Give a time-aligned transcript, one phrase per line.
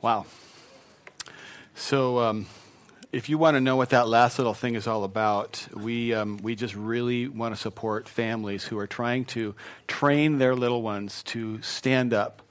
[0.00, 0.26] Wow.
[1.74, 2.46] So, um,
[3.10, 6.36] if you want to know what that last little thing is all about, we, um,
[6.36, 9.54] we just really want to support families who are trying to
[9.86, 12.42] train their little ones to stand up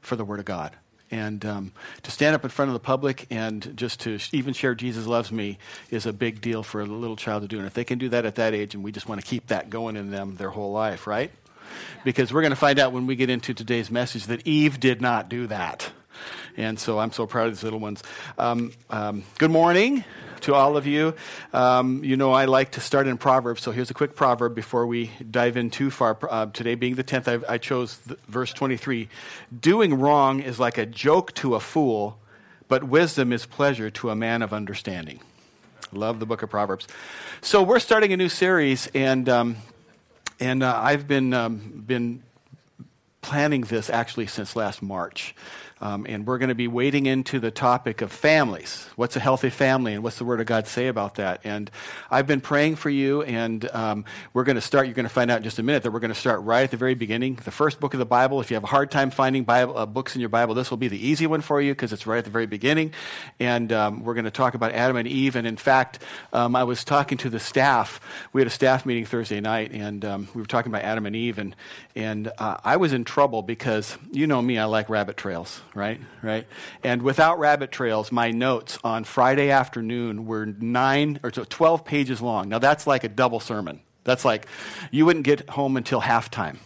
[0.00, 0.76] for the Word of God.
[1.10, 1.72] And um,
[2.02, 5.30] to stand up in front of the public and just to even share Jesus loves
[5.30, 5.58] me
[5.90, 7.58] is a big deal for a little child to do.
[7.58, 9.48] And if they can do that at that age, and we just want to keep
[9.48, 11.30] that going in them their whole life, right?
[12.04, 15.00] Because we're going to find out when we get into today's message that Eve did
[15.02, 15.90] not do that.
[16.56, 18.02] And so I'm so proud of these little ones.
[18.38, 20.04] Um, um, good morning
[20.42, 21.14] to all of you.
[21.52, 24.86] Um, you know, I like to start in Proverbs, so here's a quick proverb before
[24.86, 26.16] we dive in too far.
[26.22, 27.98] Uh, today being the 10th, I, I chose
[28.28, 29.08] verse 23.
[29.58, 32.18] Doing wrong is like a joke to a fool,
[32.68, 35.20] but wisdom is pleasure to a man of understanding.
[35.92, 36.86] Love the book of Proverbs.
[37.40, 39.56] So we're starting a new series, and um,
[40.40, 42.22] and uh, I've been um, been
[43.22, 45.34] planning this actually since last March.
[45.84, 48.88] Um, and we're going to be wading into the topic of families.
[48.96, 51.42] What's a healthy family, and what's the Word of God say about that?
[51.44, 51.70] And
[52.10, 54.86] I've been praying for you, and um, we're going to start.
[54.86, 56.62] You're going to find out in just a minute that we're going to start right
[56.62, 57.34] at the very beginning.
[57.34, 58.40] The first book of the Bible.
[58.40, 60.78] If you have a hard time finding Bible, uh, books in your Bible, this will
[60.78, 62.94] be the easy one for you because it's right at the very beginning.
[63.38, 65.36] And um, we're going to talk about Adam and Eve.
[65.36, 65.98] And in fact,
[66.32, 68.00] um, I was talking to the staff.
[68.32, 71.14] We had a staff meeting Thursday night, and um, we were talking about Adam and
[71.14, 71.38] Eve.
[71.38, 71.54] And,
[71.94, 76.00] and uh, I was in trouble because you know me, I like rabbit trails right?
[76.22, 76.46] Right?
[76.82, 82.48] And without rabbit trails, my notes on Friday afternoon were nine or 12 pages long.
[82.48, 83.80] Now, that's like a double sermon.
[84.04, 84.46] That's like
[84.90, 86.58] you wouldn't get home until halftime.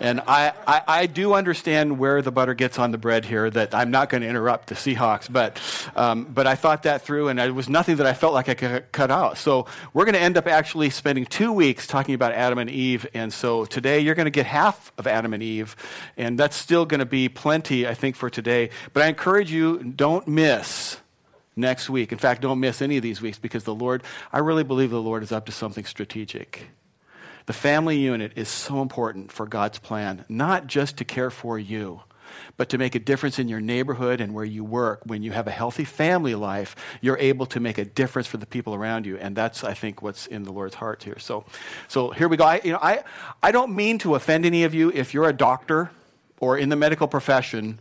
[0.00, 3.74] And I, I, I, do understand where the butter gets on the bread here, that
[3.74, 5.60] I'm not going to interrupt the Seahawks, but,
[5.96, 8.54] um, but I thought that through, and it was nothing that I felt like I
[8.54, 9.38] could cut out.
[9.38, 13.06] So we're going to end up actually spending two weeks talking about Adam and Eve.
[13.14, 15.76] And so today you're going to get half of Adam and Eve,
[16.16, 18.70] and that's still going to be plenty, I think, for today.
[18.92, 20.98] But I encourage you, don't miss
[21.56, 22.12] next week.
[22.12, 24.02] In fact, don't miss any of these weeks because the Lord,
[24.32, 26.68] I really believe the Lord is up to something strategic.
[27.46, 32.02] The family unit is so important for God's plan, not just to care for you,
[32.56, 35.02] but to make a difference in your neighborhood and where you work.
[35.04, 38.46] When you have a healthy family life, you're able to make a difference for the
[38.46, 39.16] people around you.
[39.16, 41.20] And that's, I think, what's in the Lord's heart here.
[41.20, 41.44] So,
[41.86, 42.44] so here we go.
[42.44, 43.04] I, you know, I,
[43.42, 45.90] I don't mean to offend any of you if you're a doctor
[46.40, 47.80] or in the medical profession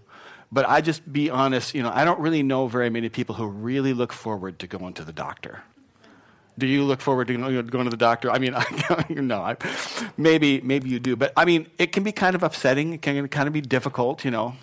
[0.51, 3.45] but I just be honest, you know, I don't really know very many people who
[3.45, 5.63] really look forward to going to the doctor.
[6.57, 8.31] Do you look forward to going to the doctor?
[8.31, 9.57] I mean, I, no, I,
[10.17, 12.93] maybe maybe you do, but I mean, it can be kind of upsetting.
[12.93, 14.55] It can kind of be difficult, you know.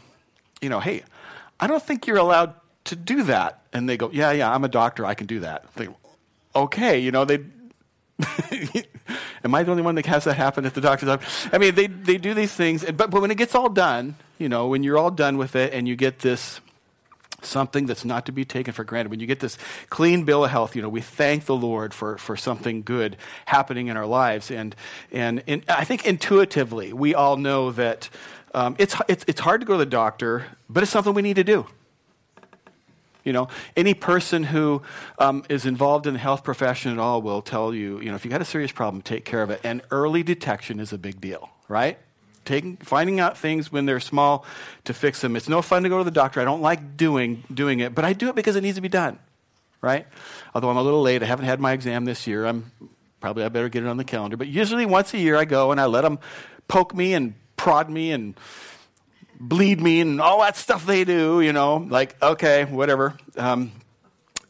[0.60, 1.02] You know, hey,
[1.60, 2.54] I don't think you're allowed
[2.84, 5.64] to do that, and they go, yeah, yeah, I'm a doctor, I can do that.
[5.74, 5.88] They,
[6.54, 7.40] okay, you know, they.
[9.44, 11.48] Am I the only one that has that happen at the doctor's office?
[11.52, 14.48] I mean, they they do these things, but but when it gets all done, you
[14.48, 16.60] know, when you're all done with it, and you get this
[17.44, 19.10] something that's not to be taken for granted.
[19.10, 19.58] When you get this
[19.90, 23.16] clean bill of health, you know, we thank the Lord for, for something good
[23.46, 24.50] happening in our lives.
[24.50, 24.74] And,
[25.10, 28.08] and, and I think intuitively, we all know that
[28.54, 31.36] um, it's, it's, it's hard to go to the doctor, but it's something we need
[31.36, 31.66] to do.
[33.24, 34.82] You know, any person who
[35.18, 38.24] um, is involved in the health profession at all will tell you, you know, if
[38.24, 39.60] you've got a serious problem, take care of it.
[39.62, 41.98] And early detection is a big deal, right?
[42.44, 44.44] Taking, finding out things when they're small
[44.84, 45.36] to fix them.
[45.36, 46.40] It's no fun to go to the doctor.
[46.40, 48.88] I don't like doing, doing it, but I do it because it needs to be
[48.88, 49.18] done,
[49.80, 50.06] right?
[50.54, 52.44] Although I'm a little late, I haven't had my exam this year.
[52.44, 52.72] I'm
[53.20, 54.36] probably I better get it on the calendar.
[54.36, 56.18] But usually once a year I go and I let them
[56.68, 58.34] poke me and prod me and
[59.38, 63.16] bleed me and all that stuff they do, you know, like, okay, whatever.
[63.36, 63.72] Um,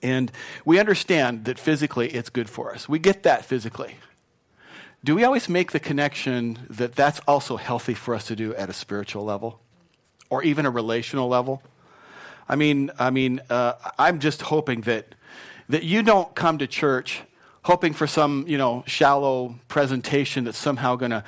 [0.02, 0.32] and
[0.64, 2.88] we understand that physically it's good for us.
[2.88, 3.96] We get that physically
[5.04, 8.70] do we always make the connection that that's also healthy for us to do at
[8.70, 9.60] a spiritual level
[10.30, 11.62] or even a relational level?
[12.48, 15.14] I mean, I mean, uh, I'm just hoping that
[15.68, 17.22] that you don't come to church
[17.64, 21.24] hoping for some, you know, shallow presentation that's somehow going to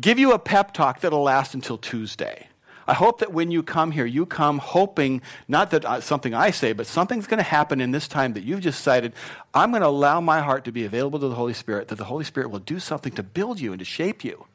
[0.00, 2.48] give you a pep talk that'll last until Tuesday.
[2.86, 6.50] I hope that when you come here, you come hoping not that uh, something I
[6.50, 9.12] say, but something's going to happen in this time that you've just decided,
[9.52, 12.04] I'm going to allow my heart to be available to the Holy Spirit, that the
[12.04, 14.46] Holy Spirit will do something to build you and to shape you.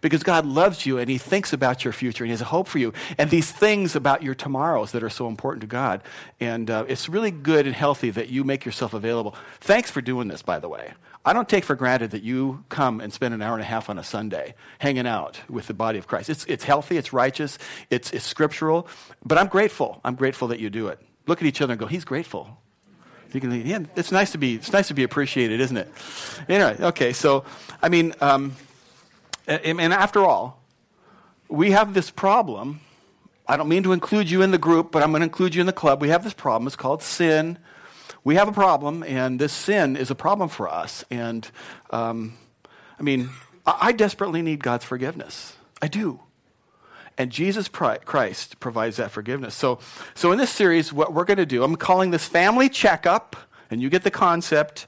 [0.00, 2.66] Because God loves you and He thinks about your future and He has a hope
[2.66, 2.92] for you.
[3.16, 6.02] And these things about your tomorrows that are so important to God.
[6.40, 9.36] And uh, it's really good and healthy that you make yourself available.
[9.60, 10.94] Thanks for doing this, by the way.
[11.24, 13.88] I don't take for granted that you come and spend an hour and a half
[13.88, 16.28] on a Sunday hanging out with the body of Christ.
[16.28, 18.86] It's, it's healthy, it's righteous, it's, it's scriptural,
[19.24, 20.00] but I'm grateful.
[20.04, 21.00] I'm grateful that you do it.
[21.26, 22.58] Look at each other and go, He's grateful.
[23.32, 24.54] You can, yeah, it's nice to be.
[24.54, 25.88] It's nice to be appreciated, isn't it?
[26.48, 27.12] Anyway, okay.
[27.12, 27.44] So,
[27.82, 28.54] I mean, um,
[29.48, 30.62] and, after all,
[31.48, 32.80] we have this problem
[33.46, 35.60] I don't mean to include you in the group, but I'm going to include you
[35.60, 36.00] in the club.
[36.00, 36.66] We have this problem.
[36.66, 37.58] It's called sin.
[38.24, 41.04] We have a problem, and this sin is a problem for us.
[41.10, 41.48] And
[41.90, 42.34] um,
[42.98, 43.28] I mean,
[43.66, 45.56] I, I desperately need God's forgiveness.
[45.82, 46.20] I do.
[47.16, 49.54] And Jesus Christ provides that forgiveness.
[49.54, 49.78] So,
[50.14, 53.36] so in this series, what we're going to do, I'm calling this family checkup,
[53.70, 54.86] and you get the concept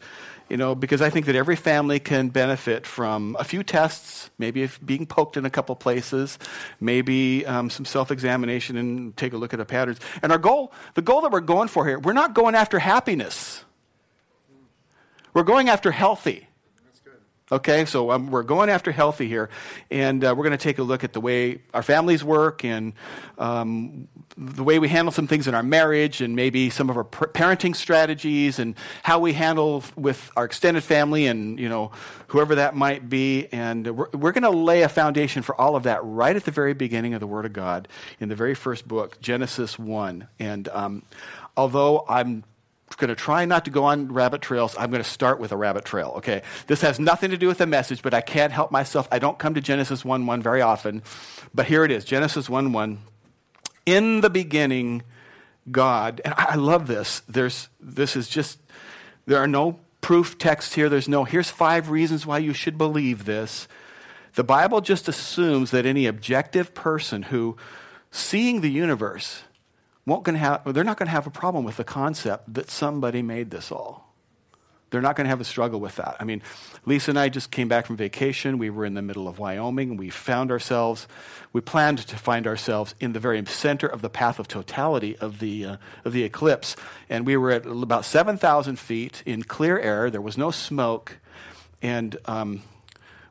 [0.49, 4.69] you know, because I think that every family can benefit from a few tests, maybe
[4.85, 6.39] being poked in a couple places,
[6.81, 9.99] maybe um, some self examination and take a look at the patterns.
[10.23, 13.65] And our goal, the goal that we're going for here, we're not going after happiness,
[15.35, 16.46] we're going after healthy.
[17.53, 19.49] Okay, so um, we're going after healthy here,
[19.89, 22.93] and uh, we're going to take a look at the way our families work and
[23.39, 27.05] um, the way we handle some things in our marriage, and maybe some of our
[27.05, 31.93] parenting strategies, and how we handle with our extended family, and you know
[32.27, 33.47] whoever that might be.
[33.53, 36.51] And we're, we're going to lay a foundation for all of that right at the
[36.51, 37.87] very beginning of the Word of God
[38.19, 40.27] in the very first book, Genesis one.
[40.41, 41.05] And um,
[41.57, 42.43] although I'm
[42.97, 44.75] going to try not to go on rabbit trails.
[44.79, 46.43] I'm going to start with a rabbit trail, okay?
[46.67, 49.09] This has nothing to do with the message, but I can't help myself.
[49.11, 51.03] I don't come to Genesis 1 1 very often,
[51.55, 52.99] but here it is Genesis 1 1.
[53.87, 55.03] In the beginning,
[55.71, 57.21] God, and I love this.
[57.29, 58.59] There's, this is just,
[59.27, 60.89] there are no proof texts here.
[60.89, 63.67] There's no, here's five reasons why you should believe this.
[64.35, 67.57] The Bible just assumes that any objective person who,
[68.11, 69.43] seeing the universe,
[70.07, 73.23] won't gonna have, they're not going to have a problem with the concept that somebody
[73.23, 74.07] made this all.
[74.91, 76.17] They're not going to have a struggle with that.
[76.21, 76.43] I mean,
[76.85, 78.57] Lisa and I just came back from vacation.
[78.57, 79.97] We were in the middle of Wyoming.
[79.97, 81.09] We found ourselves,
[81.53, 85.41] we planned to find ourselves in the very center of the path of totality of
[85.41, 86.77] the, uh, of the eclipse.
[87.09, 90.09] And we were at about 7,000 feet in clear air.
[90.09, 91.19] There was no smoke.
[91.83, 92.63] And um,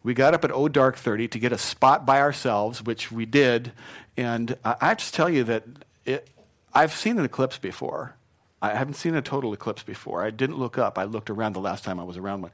[0.04, 3.26] we got up at O Dark 30 to get a spot by ourselves, which we
[3.26, 3.72] did.
[4.18, 5.64] And I, I just tell you that
[6.06, 6.30] it,
[6.76, 8.16] I've seen an eclipse before.
[8.62, 10.24] I haven't seen a total eclipse before.
[10.24, 10.98] I didn't look up.
[10.98, 12.52] I looked around the last time I was around one.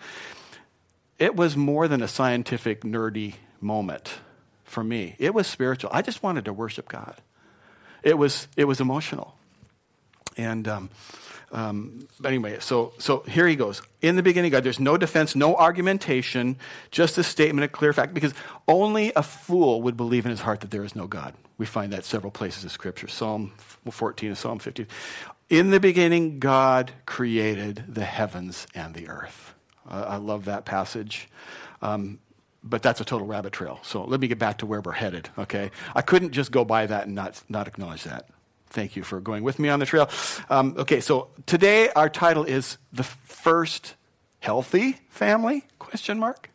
[1.18, 4.20] It was more than a scientific, nerdy moment
[4.64, 5.16] for me.
[5.20, 5.90] It was spiritual.
[5.94, 7.16] I just wanted to worship God.
[8.04, 9.36] It was, it was emotional.
[10.38, 10.90] And um,
[11.52, 13.82] um, anyway, so, so here he goes.
[14.02, 16.58] In the beginning, God, there's no defense, no argumentation,
[16.92, 18.34] just a statement of clear fact, because
[18.68, 21.34] only a fool would believe in his heart that there is no God.
[21.58, 23.54] We find that several places in Scripture Psalm
[23.90, 24.88] 14 and Psalm 15.
[25.50, 29.54] In the beginning, God created the heavens and the earth.
[29.90, 31.28] Uh, I love that passage.
[31.82, 32.20] Um,
[32.64, 33.80] but that's a total rabbit trail.
[33.82, 35.72] So let me get back to where we're headed, okay?
[35.96, 38.28] I couldn't just go by that and not, not acknowledge that.
[38.72, 40.10] Thank you for going with me on the trail.
[40.50, 43.96] Um, okay, so today our title is The First
[44.40, 45.66] Healthy Family?
[45.78, 46.50] Question mark.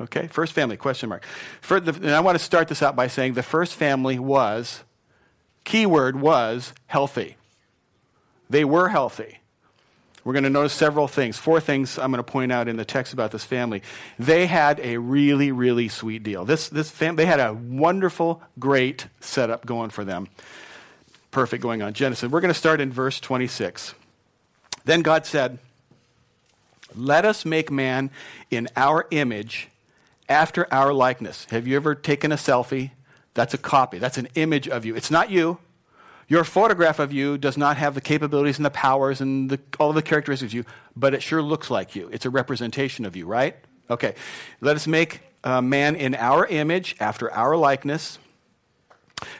[0.00, 1.24] Okay, first family, question mark.
[1.60, 4.84] For the, and I want to start this out by saying the first family was,
[5.64, 7.36] keyword was, healthy.
[8.50, 9.38] They were healthy.
[10.24, 11.38] We're going to notice several things.
[11.38, 13.82] Four things I'm going to point out in the text about this family.
[14.18, 16.44] They had a really, really sweet deal.
[16.44, 20.28] This, this fam- they had a wonderful, great setup going for them.
[21.34, 21.94] Perfect going on.
[21.94, 22.30] Genesis.
[22.30, 23.96] We're going to start in verse 26.
[24.84, 25.58] Then God said,
[26.94, 28.12] Let us make man
[28.52, 29.66] in our image
[30.28, 31.46] after our likeness.
[31.46, 32.92] Have you ever taken a selfie?
[33.34, 34.94] That's a copy, that's an image of you.
[34.94, 35.58] It's not you.
[36.28, 39.88] Your photograph of you does not have the capabilities and the powers and the, all
[39.88, 40.64] of the characteristics of you,
[40.94, 42.08] but it sure looks like you.
[42.12, 43.56] It's a representation of you, right?
[43.90, 44.14] Okay.
[44.60, 48.20] Let us make a man in our image, after our likeness.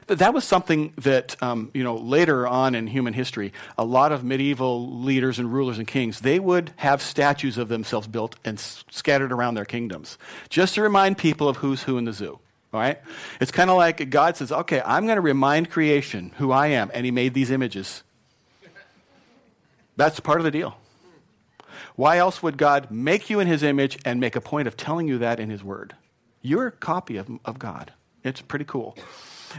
[0.06, 4.22] That was something that, um, you know, later on in human history, a lot of
[4.22, 8.84] medieval leaders and rulers and kings, they would have statues of themselves built and s-
[8.90, 10.16] scattered around their kingdoms,
[10.48, 12.38] just to remind people of who's who in the zoo.
[12.72, 12.98] All right?
[13.40, 16.90] It's kind of like God says, okay, I'm going to remind creation who I am,
[16.94, 18.02] and he made these images.
[19.96, 20.76] That's part of the deal.
[21.96, 25.08] Why else would God make you in his image and make a point of telling
[25.08, 25.94] you that in his word?
[26.42, 27.92] You're a copy of, of God.
[28.24, 28.96] It's pretty cool.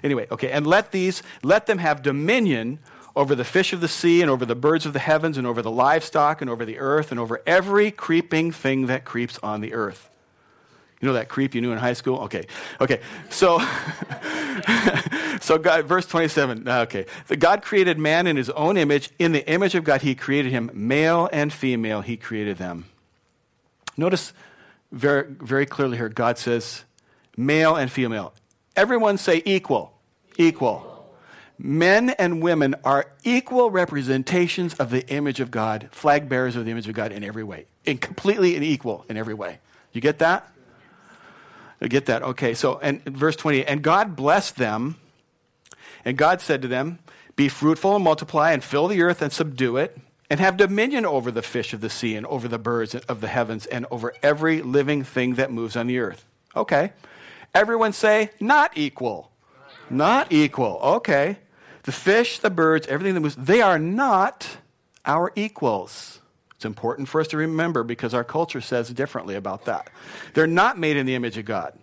[0.04, 2.80] Anyway, okay, and let these, let them have dominion
[3.16, 5.62] over the fish of the sea and over the birds of the heavens and over
[5.62, 9.74] the livestock and over the earth and over every creeping thing that creeps on the
[9.74, 10.10] earth.
[11.02, 12.20] You know that creep you knew in high school?
[12.22, 12.48] Okay.
[12.80, 13.02] Okay.
[13.30, 13.60] So,
[15.42, 16.68] so God, verse 27.
[16.68, 17.06] Uh, okay.
[17.28, 19.12] The God created man in his own image.
[19.20, 20.72] In the image of God, he created him.
[20.74, 22.86] Male and female, he created them.
[23.98, 24.34] Notice
[24.92, 26.86] very, very clearly here, God says
[27.38, 28.34] male and female.
[28.76, 29.94] Everyone say equal.
[30.38, 30.92] Equal.
[31.58, 36.72] Men and women are equal representations of the image of God, flag bearers of the
[36.72, 39.60] image of God in every way, and completely and equal in every way.
[39.94, 40.52] You get that?
[41.80, 42.24] You get that?
[42.24, 44.98] Okay, so, and verse 20, and God blessed them,
[46.04, 47.00] And God said to them,
[47.36, 49.98] Be fruitful and multiply, and fill the earth and subdue it,
[50.30, 53.28] and have dominion over the fish of the sea, and over the birds of the
[53.28, 56.26] heavens, and over every living thing that moves on the earth.
[56.56, 56.92] Okay.
[57.56, 59.32] Everyone say, Not equal.
[59.90, 60.80] Not equal.
[60.84, 61.38] Okay.
[61.84, 64.58] The fish, the birds, everything that moves, they are not
[65.06, 66.20] our equals.
[66.56, 69.90] It's important for us to remember because our culture says differently about that.
[70.34, 71.78] They're not made in the image of God.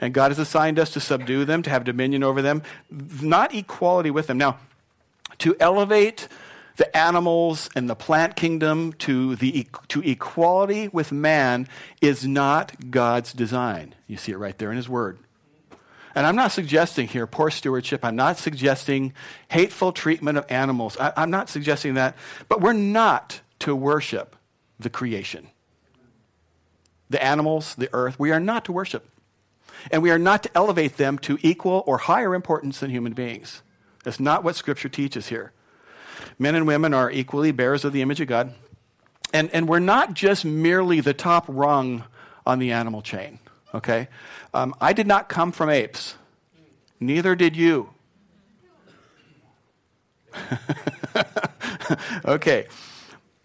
[0.00, 4.10] And God has assigned us to subdue them, to have dominion over them, not equality
[4.10, 4.38] with them.
[4.38, 4.58] Now,
[5.38, 6.28] to elevate
[6.78, 11.68] the animals and the plant kingdom to, the, to equality with man
[12.00, 13.96] is not God's design.
[14.06, 15.18] You see it right there in His Word.
[16.14, 18.04] And I'm not suggesting here poor stewardship.
[18.04, 19.12] I'm not suggesting
[19.50, 20.96] hateful treatment of animals.
[20.98, 22.16] I, am not suggesting that.
[22.48, 24.36] But we're not to worship
[24.78, 25.48] the creation.
[27.10, 29.08] The animals, the earth, we are not to worship.
[29.90, 33.62] And we are not to elevate them to equal or higher importance than human beings.
[34.04, 35.52] That's not what Scripture teaches here.
[36.38, 38.54] Men and women are equally bearers of the image of God.
[39.32, 42.04] And, and we're not just merely the top rung
[42.46, 43.38] on the animal chain,
[43.74, 44.08] okay?
[44.54, 46.14] Um, I did not come from apes,
[46.98, 47.90] neither did you.
[52.24, 52.66] okay.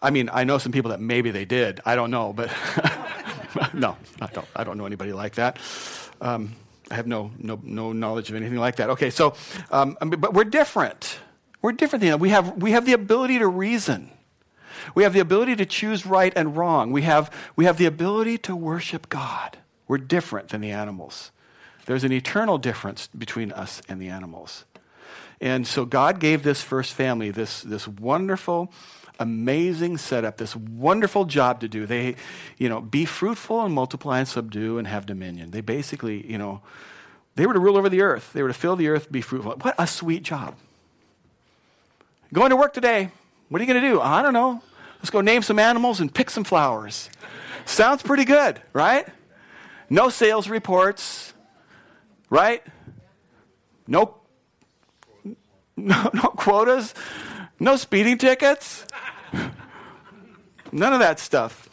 [0.01, 1.81] I mean, I know some people that maybe they did.
[1.85, 2.49] I don't know, but
[3.73, 4.47] no, I don't.
[4.55, 5.59] I don't know anybody like that.
[6.21, 6.55] Um,
[6.91, 8.89] I have no, no, no knowledge of anything like that.
[8.91, 9.35] Okay, so,
[9.71, 11.19] um, but we're different.
[11.63, 12.19] We're different than that.
[12.19, 14.11] We have, we have the ability to reason.
[14.95, 16.91] We have the ability to choose right and wrong.
[16.91, 19.57] We have, we have the ability to worship God.
[19.87, 21.31] We're different than the animals.
[21.85, 24.65] There's an eternal difference between us and the animals.
[25.39, 28.69] And so God gave this first family this, this wonderful,
[29.17, 31.85] amazing setup, this wonderful job to do.
[31.85, 32.17] They,
[32.57, 35.51] you know, be fruitful and multiply and subdue and have dominion.
[35.51, 36.61] They basically, you know,
[37.35, 38.33] they were to rule over the earth.
[38.33, 39.53] They were to fill the earth, be fruitful.
[39.61, 40.55] What a sweet job.
[42.33, 43.11] Going to work today.
[43.49, 44.01] What are you going to do?
[44.01, 44.61] I don't know.
[44.97, 47.11] Let's go name some animals and pick some flowers.
[47.65, 49.07] Sounds pretty good, right?
[49.87, 51.33] No sales reports,
[52.31, 52.63] right?
[53.85, 54.17] No,
[55.77, 56.95] no, no quotas,
[57.59, 58.85] no speeding tickets,
[60.71, 61.69] none of that stuff.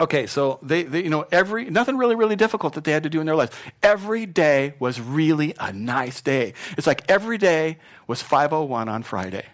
[0.00, 3.10] Okay, so they, they, you know, every nothing really, really difficult that they had to
[3.10, 3.50] do in their lives.
[3.82, 6.54] Every day was really a nice day.
[6.76, 9.44] It's like every day was 501 on Friday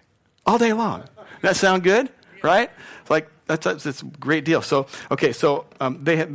[0.46, 1.04] all day long.
[1.42, 2.10] That sound good,
[2.42, 2.70] right?
[3.08, 4.62] Like that's, that's, that's a great deal.
[4.62, 6.32] So okay, so um, they had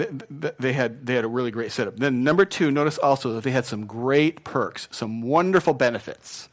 [0.60, 1.98] they had they had a really great setup.
[1.98, 6.50] Then number two, notice also that they had some great perks, some wonderful benefits.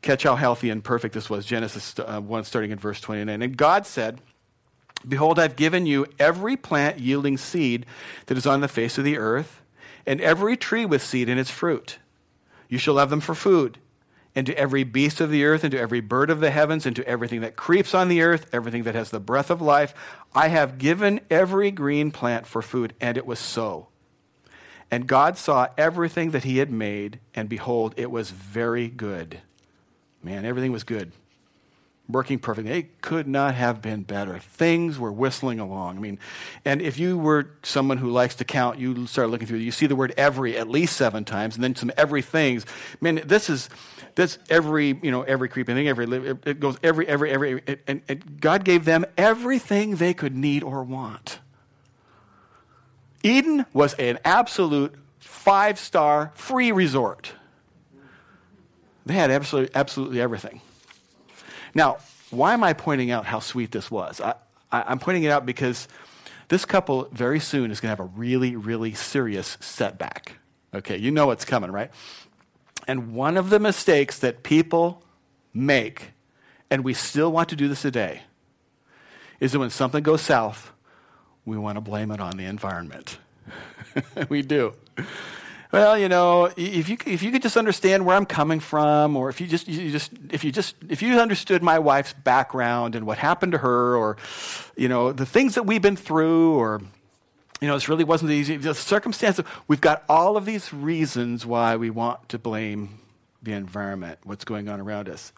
[0.00, 1.46] Catch how healthy and perfect this was.
[1.46, 3.42] Genesis uh, one, starting in verse twenty nine.
[3.42, 4.20] And God said.
[5.08, 7.86] Behold, I've given you every plant yielding seed
[8.26, 9.60] that is on the face of the earth,
[10.06, 11.98] and every tree with seed in its fruit.
[12.68, 13.78] You shall have them for food
[14.34, 16.96] and to every beast of the earth, and to every bird of the heavens, and
[16.96, 19.94] to everything that creeps on the earth, everything that has the breath of life.
[20.34, 22.94] I have given every green plant for food.
[23.00, 23.88] And it was so.
[24.90, 29.40] And God saw everything that he had made, and behold, it was very good.
[30.22, 31.12] Man, everything was good
[32.08, 32.72] working perfectly.
[32.72, 34.38] It could not have been better.
[34.38, 35.96] Things were whistling along.
[35.96, 36.18] I mean,
[36.64, 39.86] and if you were someone who likes to count, you start looking through, you see
[39.86, 42.66] the word every at least seven times, and then some every things.
[43.00, 43.68] Man, this is
[44.14, 48.02] this every you know every creeping thing, every it, goes every every every, it, and,
[48.08, 51.40] and God gave them everything they could need or want.
[53.22, 57.32] Eden was an absolute five star free resort.
[59.04, 60.60] They had absolutely, absolutely everything.
[61.74, 61.98] Now,
[62.30, 64.20] why am I pointing out how sweet this was?
[64.20, 64.34] I,
[64.70, 65.88] am pointing it out because
[66.48, 70.38] this couple very soon is going to have a really, really serious setback.
[70.74, 71.90] Okay, you know what's coming, right?
[72.86, 75.02] And one of the mistakes that people
[75.54, 76.12] make,
[76.70, 78.22] and we still want to do this today,
[79.40, 80.72] is that when something goes south,
[81.44, 83.18] we want to blame it on the environment.
[84.28, 84.74] we do
[85.72, 89.30] well, you know, if you if you could just understand where I'm coming from, or
[89.30, 93.06] if you just you just if you just if you understood my wife's background and
[93.06, 94.18] what happened to her, or
[94.76, 96.82] you know the things that we've been through, or
[97.62, 98.56] you know, this really wasn't easy.
[98.56, 99.44] The circumstances.
[99.68, 102.98] We've got all of these reasons why we want to blame
[103.40, 105.32] the environment, what's going on around us,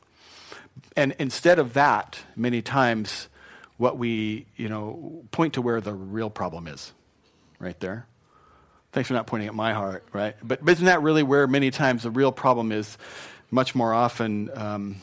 [0.97, 3.29] and instead of that, many times,
[3.77, 6.93] what we you know point to where the real problem is,
[7.59, 8.07] right there.
[8.93, 10.35] Thanks for not pointing at my heart, right?
[10.43, 12.97] But, but isn't that really where many times the real problem is?
[13.51, 14.97] Much more often, um,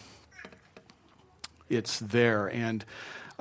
[1.69, 2.47] it's there.
[2.47, 2.83] And,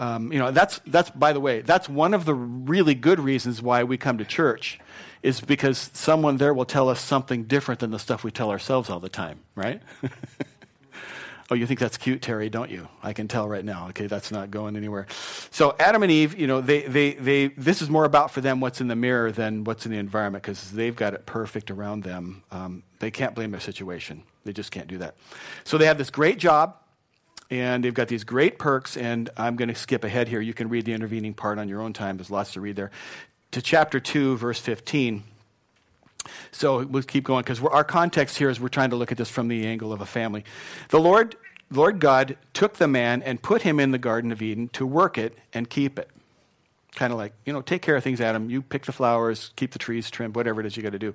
[0.00, 3.60] um, you know, that's, that's, by the way, that's one of the really good reasons
[3.60, 4.80] why we come to church,
[5.22, 8.88] is because someone there will tell us something different than the stuff we tell ourselves
[8.88, 9.82] all the time, right?
[11.52, 12.86] Oh, you think that's cute, Terry, don't you?
[13.02, 13.88] I can tell right now.
[13.88, 15.08] Okay, that's not going anywhere.
[15.50, 18.60] So Adam and Eve, you know, they, they, they, this is more about for them
[18.60, 22.04] what's in the mirror than what's in the environment because they've got it perfect around
[22.04, 22.44] them.
[22.52, 24.22] Um, they can't blame their situation.
[24.44, 25.16] They just can't do that.
[25.64, 26.76] So they have this great job
[27.50, 28.96] and they've got these great perks.
[28.96, 30.40] And I'm going to skip ahead here.
[30.40, 32.16] You can read the intervening part on your own time.
[32.16, 32.90] There's lots to read there.
[33.52, 35.24] To chapter 2, verse 15.
[36.52, 39.30] So we'll keep going because our context here is we're trying to look at this
[39.30, 40.44] from the angle of a family.
[40.90, 41.34] The Lord,
[41.70, 45.18] Lord God took the man and put him in the Garden of Eden to work
[45.18, 46.08] it and keep it.
[46.94, 48.50] Kind of like, you know, take care of things, Adam.
[48.50, 51.14] You pick the flowers, keep the trees trimmed, whatever it is you got to do.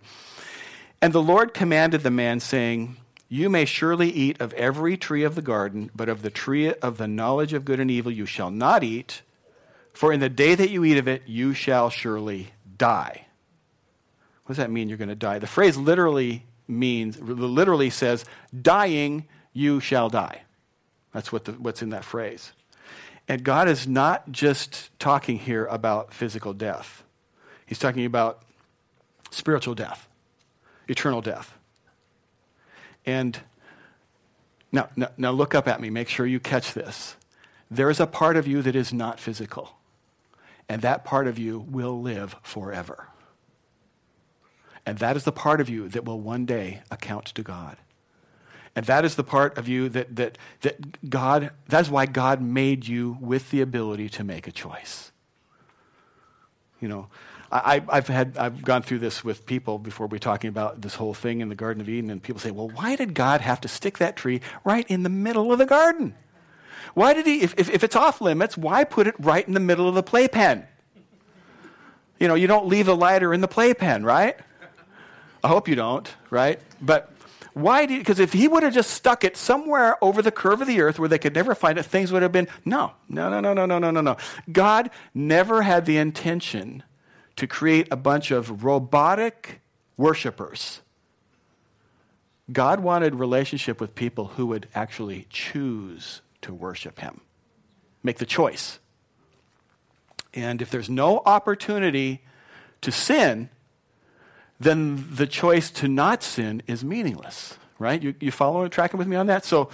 [1.01, 2.95] And the Lord commanded the man, saying,
[3.27, 6.97] You may surely eat of every tree of the garden, but of the tree of
[6.97, 9.21] the knowledge of good and evil you shall not eat,
[9.93, 13.25] for in the day that you eat of it, you shall surely die.
[14.43, 15.39] What does that mean you're going to die?
[15.39, 18.25] The phrase literally means, literally says,
[18.61, 20.41] dying, you shall die.
[21.13, 22.51] That's what the, what's in that phrase.
[23.27, 27.03] And God is not just talking here about physical death,
[27.65, 28.43] He's talking about
[29.31, 30.07] spiritual death,
[30.87, 31.54] eternal death.
[33.05, 33.39] And
[34.71, 37.15] now, now, now look up at me, make sure you catch this.
[37.69, 39.77] There is a part of you that is not physical,
[40.67, 43.07] and that part of you will live forever.
[44.85, 47.77] And that is the part of you that will one day account to God.
[48.75, 52.87] And that is the part of you that, that, that God, that's why God made
[52.87, 55.11] you with the ability to make a choice.
[56.81, 57.07] You know,
[57.89, 61.13] I, have had I've gone through this with people before we're talking about this whole
[61.13, 63.67] thing in the Garden of Eden, and people say, "Well, why did God have to
[63.67, 66.15] stick that tree right in the middle of the garden?
[66.93, 67.41] Why did he?
[67.41, 70.03] If, if, if it's off limits, why put it right in the middle of the
[70.03, 70.65] playpen?
[72.19, 74.37] You know, you don't leave a lighter in the playpen, right?
[75.43, 76.59] I hope you don't, right?
[76.81, 77.11] But
[77.53, 77.99] why did?
[77.99, 80.97] Because if he would have just stuck it somewhere over the curve of the earth
[80.97, 83.77] where they could never find it, things would have been no, no, no, no, no,
[83.77, 84.17] no, no, no.
[84.51, 86.83] God never had the intention
[87.35, 89.61] to create a bunch of robotic
[89.97, 90.81] worshipers.
[92.51, 97.21] God wanted relationship with people who would actually choose to worship him,
[98.03, 98.79] make the choice.
[100.33, 102.21] And if there's no opportunity
[102.81, 103.49] to sin,
[104.59, 108.01] then the choice to not sin is meaningless, right?
[108.01, 109.43] You, you following, tracking with me on that?
[109.43, 109.69] So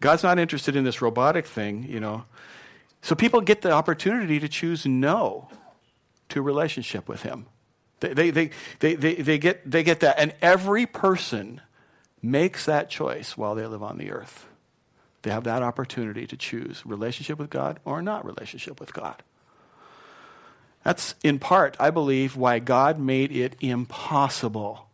[0.00, 2.24] God's not interested in this robotic thing, you know.
[3.00, 5.48] So people get the opportunity to choose no
[6.32, 7.46] to relationship with Him.
[8.00, 8.50] They, they, they,
[8.94, 10.18] they, they, get, they get that.
[10.18, 11.60] And every person
[12.20, 14.46] makes that choice while they live on the earth.
[15.22, 19.22] They have that opportunity to choose relationship with God or not relationship with God.
[20.82, 24.88] That's in part, I believe, why God made it impossible,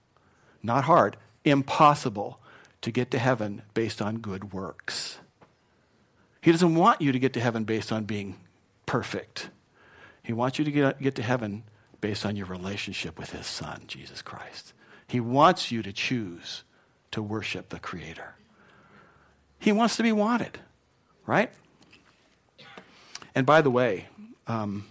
[0.62, 2.40] not hard, impossible
[2.82, 5.18] to get to heaven based on good works.
[6.42, 8.36] He doesn't want you to get to heaven based on being
[8.84, 9.48] perfect.
[10.28, 11.62] He wants you to get, get to heaven
[12.02, 14.74] based on your relationship with His Son, Jesus Christ.
[15.06, 16.64] He wants you to choose
[17.12, 18.34] to worship the Creator.
[19.58, 20.58] He wants to be wanted,
[21.24, 21.50] right?
[23.34, 24.08] And by the way,
[24.46, 24.84] um,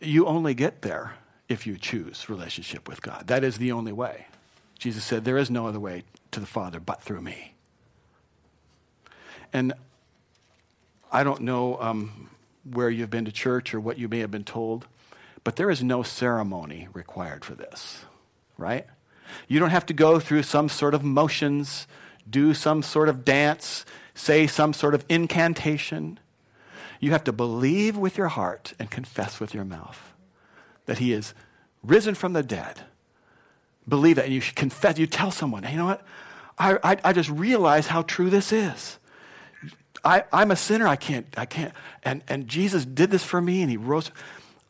[0.00, 3.26] you only get there if you choose relationship with God.
[3.26, 4.28] That is the only way.
[4.78, 7.52] Jesus said, There is no other way to the Father but through me.
[9.52, 9.74] And
[11.12, 12.30] I don't know um,
[12.72, 14.86] where you've been to church or what you may have been told,
[15.44, 18.04] but there is no ceremony required for this,
[18.58, 18.86] right?
[19.48, 21.86] You don't have to go through some sort of motions,
[22.28, 26.18] do some sort of dance, say some sort of incantation.
[27.00, 30.14] You have to believe with your heart and confess with your mouth
[30.86, 31.34] that he is
[31.82, 32.82] risen from the dead.
[33.88, 34.98] Believe that, and you confess.
[34.98, 36.04] You tell someone, hey, you know what?
[36.58, 38.98] I, I, I just realize how true this is.
[40.04, 40.86] I, I'm a sinner.
[40.86, 41.72] I can't, I can't.
[42.04, 44.10] And, and Jesus did this for me, and he rose.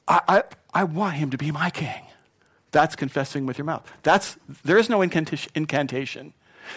[0.08, 2.02] I, I, I want him to be my king.
[2.72, 3.90] That's confessing with your mouth.
[4.02, 6.34] That's, there is no incantation.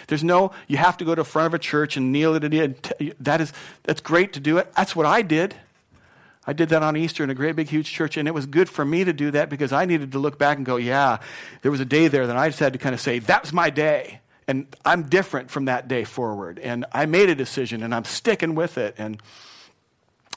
[0.08, 2.44] There's no, you have to go to the front of a church and kneel at
[2.44, 3.16] it.
[3.20, 3.52] That is,
[3.84, 4.72] that's great to do it.
[4.76, 5.56] That's what I did.
[6.48, 8.70] I did that on Easter in a great big huge church, and it was good
[8.70, 11.20] for me to do that because I needed to look back and go, yeah,
[11.62, 13.54] there was a day there that I just had to kind of say, that was
[13.54, 14.22] my day.
[14.50, 16.58] And I'm different from that day forward.
[16.58, 18.96] And I made a decision and I'm sticking with it.
[18.98, 19.22] And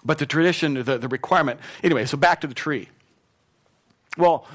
[0.05, 2.91] but the tradition, the, the requirement, anyway, so back to the tree.
[4.19, 4.47] Well,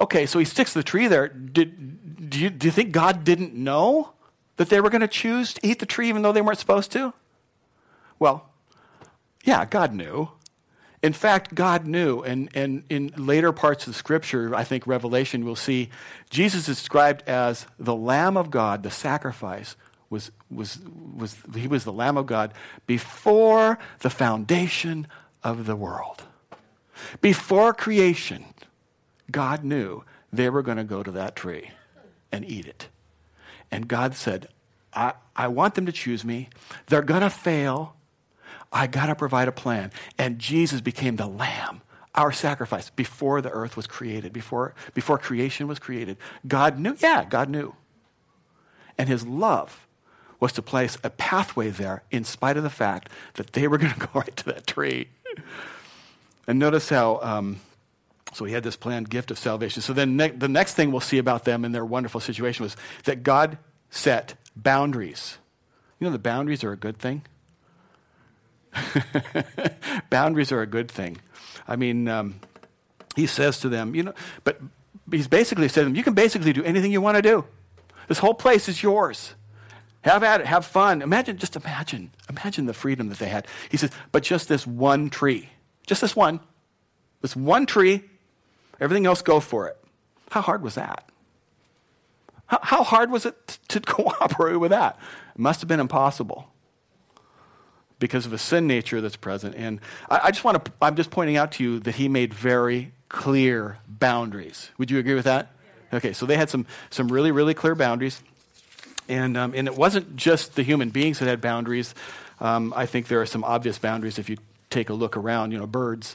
[0.00, 1.28] okay, so he sticks the tree there.
[1.28, 4.10] Did, do, you, do you think God didn't know?
[4.56, 6.90] That they were going to choose to eat the tree even though they weren't supposed
[6.92, 7.14] to?
[8.18, 8.48] Well,
[9.44, 10.30] yeah, God knew.
[11.04, 12.22] In fact, God knew.
[12.22, 15.90] And, and in later parts of scripture, I think Revelation, we'll see
[16.30, 19.76] Jesus is described as the Lamb of God, the sacrifice,
[20.08, 20.78] was, was,
[21.14, 22.54] was he was the Lamb of God
[22.86, 25.06] before the foundation
[25.42, 26.22] of the world.
[27.20, 28.46] Before creation,
[29.30, 31.70] God knew they were going to go to that tree
[32.32, 32.88] and eat it.
[33.70, 34.48] And God said,
[34.94, 36.48] I, I want them to choose me.
[36.86, 37.94] They're going to fail.
[38.74, 39.92] I got to provide a plan.
[40.18, 41.80] And Jesus became the lamb,
[42.14, 46.18] our sacrifice, before the earth was created, before, before creation was created.
[46.46, 46.96] God knew.
[46.98, 47.74] Yeah, God knew.
[48.98, 49.86] And his love
[50.40, 53.94] was to place a pathway there in spite of the fact that they were going
[53.94, 55.08] to go right to that tree.
[56.46, 57.60] And notice how, um,
[58.34, 59.82] so he had this planned gift of salvation.
[59.82, 62.76] So then ne- the next thing we'll see about them and their wonderful situation was
[63.04, 63.56] that God
[63.88, 65.38] set boundaries.
[66.00, 67.22] You know, the boundaries are a good thing.
[70.10, 71.18] boundaries are a good thing.
[71.66, 72.40] I mean, um,
[73.16, 74.60] he says to them, you know, but
[75.10, 77.44] he's basically said to them, you can basically do anything you want to do.
[78.08, 79.34] This whole place is yours.
[80.02, 81.00] Have at it, have fun.
[81.00, 83.46] Imagine, just imagine, imagine the freedom that they had.
[83.70, 85.48] He says, but just this one tree,
[85.86, 86.40] just this one,
[87.22, 88.02] this one tree,
[88.80, 89.78] everything else go for it.
[90.30, 91.08] How hard was that?
[92.46, 94.98] How, how hard was it to cooperate with that?
[95.34, 96.50] It must have been impossible
[98.04, 99.54] because of a sin nature that's present.
[99.56, 102.34] And I, I just want to, I'm just pointing out to you that he made
[102.34, 104.68] very clear boundaries.
[104.76, 105.52] Would you agree with that?
[105.90, 108.22] Okay, so they had some, some really, really clear boundaries.
[109.08, 111.94] And, um, and it wasn't just the human beings that had boundaries.
[112.40, 114.36] Um, I think there are some obvious boundaries if you
[114.68, 115.52] take a look around.
[115.52, 116.14] You know, birds.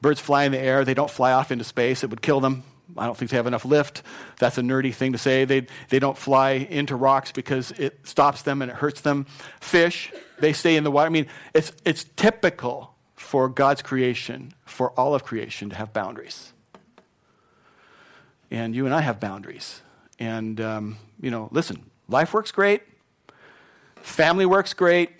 [0.00, 2.62] Birds fly in the air, they don't fly off into space, it would kill them.
[2.96, 4.02] I don't think they have enough lift.
[4.38, 5.44] That's a nerdy thing to say.
[5.44, 9.26] They, they don't fly into rocks because it stops them and it hurts them.
[9.60, 11.06] Fish, they stay in the water.
[11.06, 16.52] I mean, it's, it's typical for God's creation, for all of creation, to have boundaries.
[18.50, 19.82] And you and I have boundaries.
[20.18, 22.82] And, um, you know, listen, life works great,
[23.96, 25.10] family works great,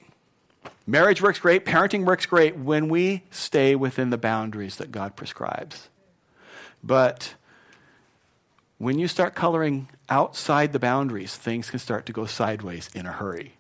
[0.87, 5.89] marriage works great, parenting works great when we stay within the boundaries that God prescribes.
[6.83, 7.35] But
[8.79, 13.13] when you start coloring outside the boundaries, things can start to go sideways in a
[13.13, 13.55] hurry.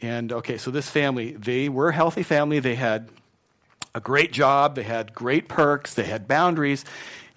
[0.00, 2.58] And okay, so this family, they were a healthy family.
[2.58, 3.10] They had
[3.94, 6.84] a great job, they had great perks, they had boundaries.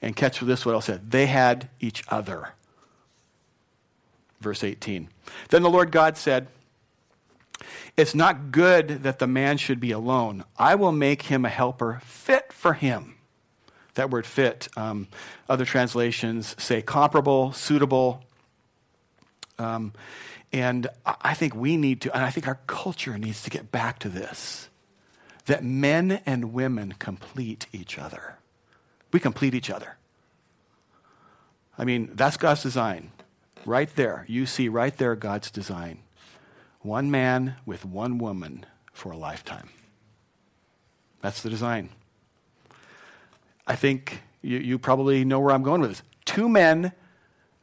[0.01, 1.11] And catch this what else said.
[1.11, 2.49] They had each other.
[4.41, 5.07] Verse 18.
[5.49, 6.47] Then the Lord God said,
[7.95, 10.43] It's not good that the man should be alone.
[10.57, 13.12] I will make him a helper fit for him.
[13.95, 15.07] That word fit, um,
[15.47, 18.23] other translations say comparable, suitable.
[19.59, 19.93] Um,
[20.51, 23.99] and I think we need to, and I think our culture needs to get back
[23.99, 24.69] to this
[25.45, 28.37] that men and women complete each other.
[29.11, 29.97] We complete each other.
[31.77, 33.11] I mean, that's God's design.
[33.65, 34.25] Right there.
[34.29, 35.99] You see right there God's design.
[36.81, 39.69] One man with one woman for a lifetime.
[41.21, 41.89] That's the design.
[43.65, 46.03] I think you, you probably know where I'm going with this.
[46.25, 46.91] Two men,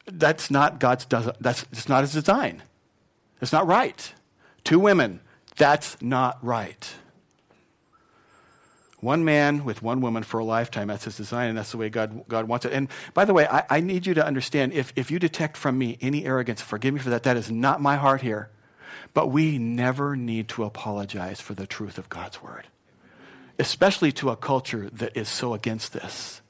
[0.06, 2.62] that's not God's, that's, that's not his design.
[3.40, 4.12] It's not right.
[4.64, 5.20] Two women,
[5.56, 6.94] that's not right.
[9.00, 10.88] One man with one woman for a lifetime.
[10.88, 12.72] That's his design, and that's the way God, God wants it.
[12.72, 15.78] And by the way, I, I need you to understand if, if you detect from
[15.78, 17.22] me any arrogance, forgive me for that.
[17.22, 18.50] That is not my heart here.
[19.14, 22.66] But we never need to apologize for the truth of God's word,
[23.60, 26.40] especially to a culture that is so against this.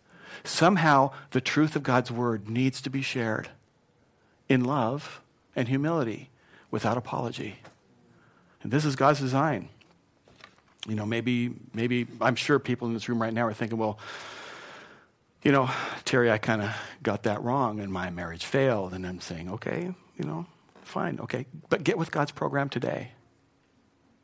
[0.45, 3.51] Somehow, the truth of God's word needs to be shared
[4.49, 5.21] in love
[5.55, 6.31] and humility
[6.71, 7.57] without apology.
[8.63, 9.69] And this is God's design.
[10.87, 13.99] You know, maybe, maybe, I'm sure people in this room right now are thinking, well,
[15.43, 15.69] you know,
[16.05, 18.95] Terry, I kind of got that wrong and my marriage failed.
[18.95, 20.47] And I'm saying, okay, you know,
[20.85, 21.47] fine, okay.
[21.69, 23.13] But get with God's program today.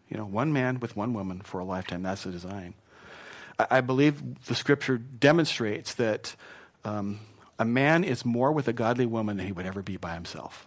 [0.09, 2.03] You know, one man with one woman for a lifetime.
[2.03, 2.75] That's the design.
[3.59, 6.37] I, I believe the scripture demonstrates that
[6.85, 7.21] um,
[7.59, 10.67] a man is more with a godly woman than he would ever be by himself.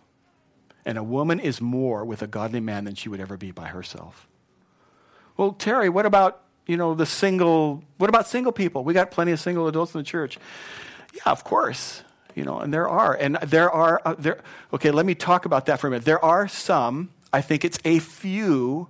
[0.85, 3.67] And a woman is more with a godly man than she would ever be by
[3.67, 4.27] herself.
[5.37, 8.83] Well, Terry, what about, you know, the single, what about single people?
[8.83, 10.37] We got plenty of single adults in the church.
[11.13, 12.03] Yeah, of course.
[12.35, 13.13] You know, and there are.
[13.13, 14.41] And there are, uh, there,
[14.73, 16.05] okay, let me talk about that for a minute.
[16.05, 18.87] There are some, I think it's a few,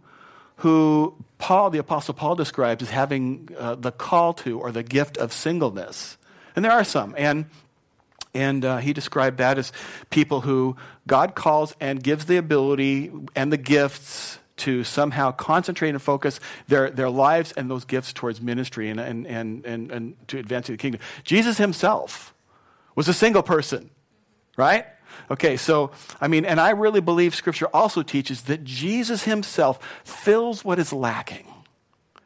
[0.60, 5.17] who Paul, the Apostle Paul, describes as having uh, the call to or the gift
[5.17, 6.17] of singleness.
[6.56, 7.15] And there are some.
[7.17, 7.45] And
[8.34, 9.72] and uh, he described that as
[10.12, 16.02] people who God calls and gives the ability and the gifts to somehow concentrate and
[16.02, 20.38] focus their, their lives and those gifts towards ministry and, and, and, and, and to
[20.38, 21.02] advancing the kingdom.
[21.24, 22.36] Jesus himself
[22.93, 23.89] was a single person,
[24.58, 24.86] right?
[25.32, 30.65] Okay, so, I mean, and I really believe Scripture also teaches that Jesus himself fills
[30.65, 31.45] what is lacking.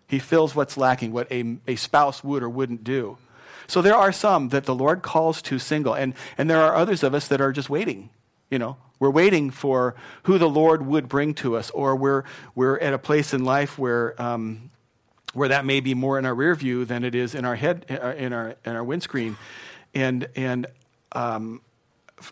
[0.07, 3.17] He fills what's lacking, what a, a spouse would or wouldn't do.
[3.67, 7.03] So there are some that the Lord calls to single, and, and there are others
[7.03, 8.09] of us that are just waiting.
[8.51, 12.77] You know, we're waiting for who the Lord would bring to us, or we're, we're
[12.77, 14.69] at a place in life where, um,
[15.33, 17.85] where that may be more in our rear view than it is in our head,
[17.89, 19.37] uh, in our, in our windscreen.
[19.95, 20.67] And, and
[21.13, 21.61] um,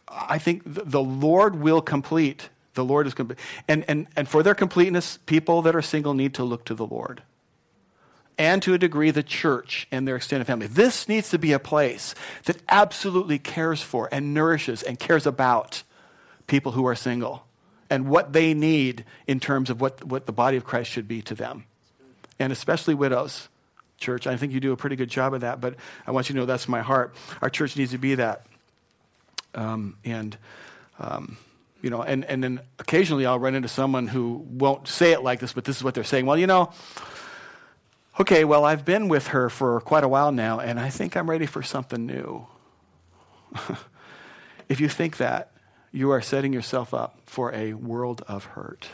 [0.07, 2.49] I think the Lord will complete.
[2.73, 3.39] The Lord is complete.
[3.67, 6.85] And, and, and for their completeness, people that are single need to look to the
[6.85, 7.23] Lord.
[8.37, 10.67] And to a degree, the church and their extended family.
[10.67, 15.83] This needs to be a place that absolutely cares for and nourishes and cares about
[16.47, 17.45] people who are single
[17.89, 21.21] and what they need in terms of what, what the body of Christ should be
[21.23, 21.65] to them.
[22.39, 23.49] And especially widows,
[23.97, 24.25] church.
[24.25, 25.75] I think you do a pretty good job of that, but
[26.07, 27.13] I want you to know that's my heart.
[27.41, 28.45] Our church needs to be that.
[29.53, 30.37] Um, and,
[30.99, 31.37] um,
[31.81, 35.39] you know, and, and then occasionally I'll run into someone who won't say it like
[35.39, 36.25] this, but this is what they're saying.
[36.25, 36.71] Well, you know,
[38.19, 41.29] okay, well, I've been with her for quite a while now, and I think I'm
[41.29, 42.47] ready for something new.
[44.69, 45.51] if you think that,
[45.91, 48.87] you are setting yourself up for a world of hurt.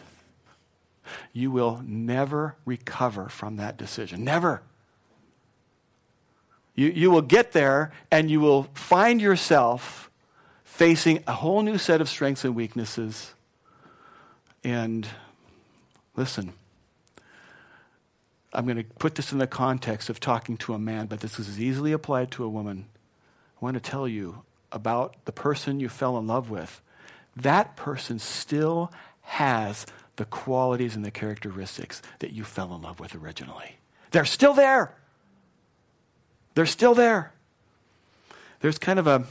[1.34, 4.24] You will never recover from that decision.
[4.24, 4.62] Never.
[6.76, 10.07] You, you will get there and you will find yourself
[10.78, 13.34] facing a whole new set of strengths and weaknesses.
[14.64, 15.08] And
[16.16, 16.54] listen,
[18.54, 21.40] I'm going to put this in the context of talking to a man, but this
[21.40, 22.86] is easily applied to a woman.
[23.60, 26.80] I want to tell you about the person you fell in love with.
[27.36, 29.88] That person still has
[30.18, 33.78] the qualities and the characteristics that you fell in love with originally.
[34.12, 34.94] They're still there.
[36.54, 37.32] They're still there.
[38.60, 39.26] There's kind of a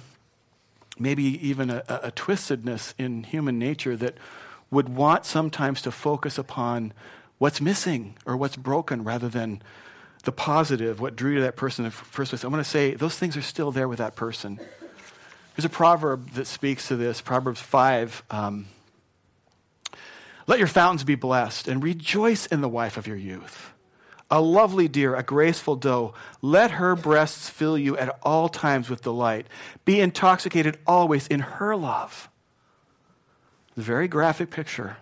[0.99, 4.17] maybe even a, a, twistedness in human nature that
[4.71, 6.93] would want sometimes to focus upon
[7.39, 9.63] what's missing or what's broken rather than
[10.25, 12.43] the positive, what drew to that person in the first place.
[12.43, 14.59] I'm going to say those things are still there with that person.
[15.55, 18.25] There's a proverb that speaks to this Proverbs 5.
[18.31, 18.67] Um,
[20.47, 23.73] Let your fountains be blessed and rejoice in the wife of your youth
[24.31, 26.15] a lovely deer, a graceful doe.
[26.43, 29.47] Let her breasts fill you at all times with delight.
[29.85, 32.29] Be intoxicated always in her love.
[33.77, 34.97] Very graphic picture.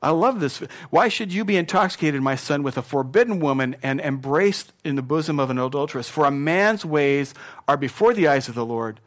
[0.00, 0.58] I love this.
[0.90, 5.02] Why should you be intoxicated, my son, with a forbidden woman and embraced in the
[5.02, 6.08] bosom of an adulteress?
[6.08, 7.34] For a man's ways
[7.66, 9.00] are before the eyes of the Lord,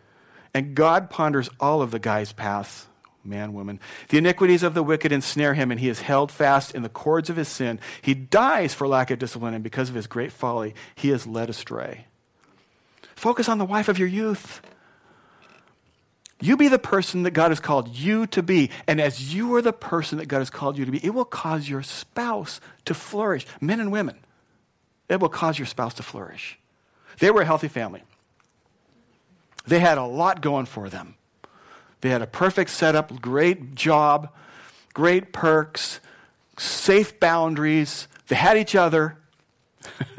[0.54, 2.88] and God ponders all of the guy's paths
[3.24, 3.80] man, woman.
[4.10, 7.30] The iniquities of the wicked ensnare him, and he is held fast in the cords
[7.30, 7.80] of his sin.
[8.02, 11.50] He dies for lack of discipline, and because of his great folly, he is led
[11.50, 12.08] astray.
[13.16, 14.62] Focus on the wife of your youth.
[16.42, 18.72] You be the person that God has called you to be.
[18.88, 21.26] And as you are the person that God has called you to be, it will
[21.26, 23.46] cause your spouse to flourish.
[23.62, 24.18] Men and women,
[25.08, 26.58] it will cause your spouse to flourish.
[27.20, 28.02] They were a healthy family,
[29.68, 31.16] they had a lot going for them.
[32.02, 34.30] They had a perfect setup, great job,
[34.94, 36.00] great perks,
[36.58, 38.08] safe boundaries.
[38.28, 39.18] They had each other.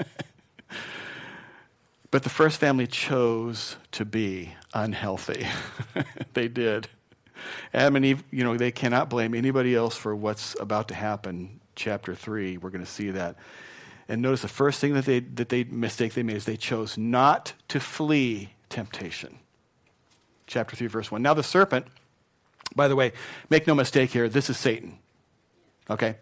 [2.11, 5.47] but the first family chose to be unhealthy.
[6.35, 6.89] they did.
[7.75, 11.61] Adam and Eve, you know, they cannot blame anybody else for what's about to happen.
[11.75, 13.37] Chapter 3, we're going to see that.
[14.09, 16.97] And notice the first thing that they, that they mistake they made is they chose
[16.97, 19.39] not to flee temptation
[20.53, 21.23] chapter 3, verse 1.
[21.23, 21.87] Now, the serpent,
[22.77, 23.13] by the way,
[23.51, 24.99] make no mistake here, this is Satan.
[25.91, 26.17] Okay?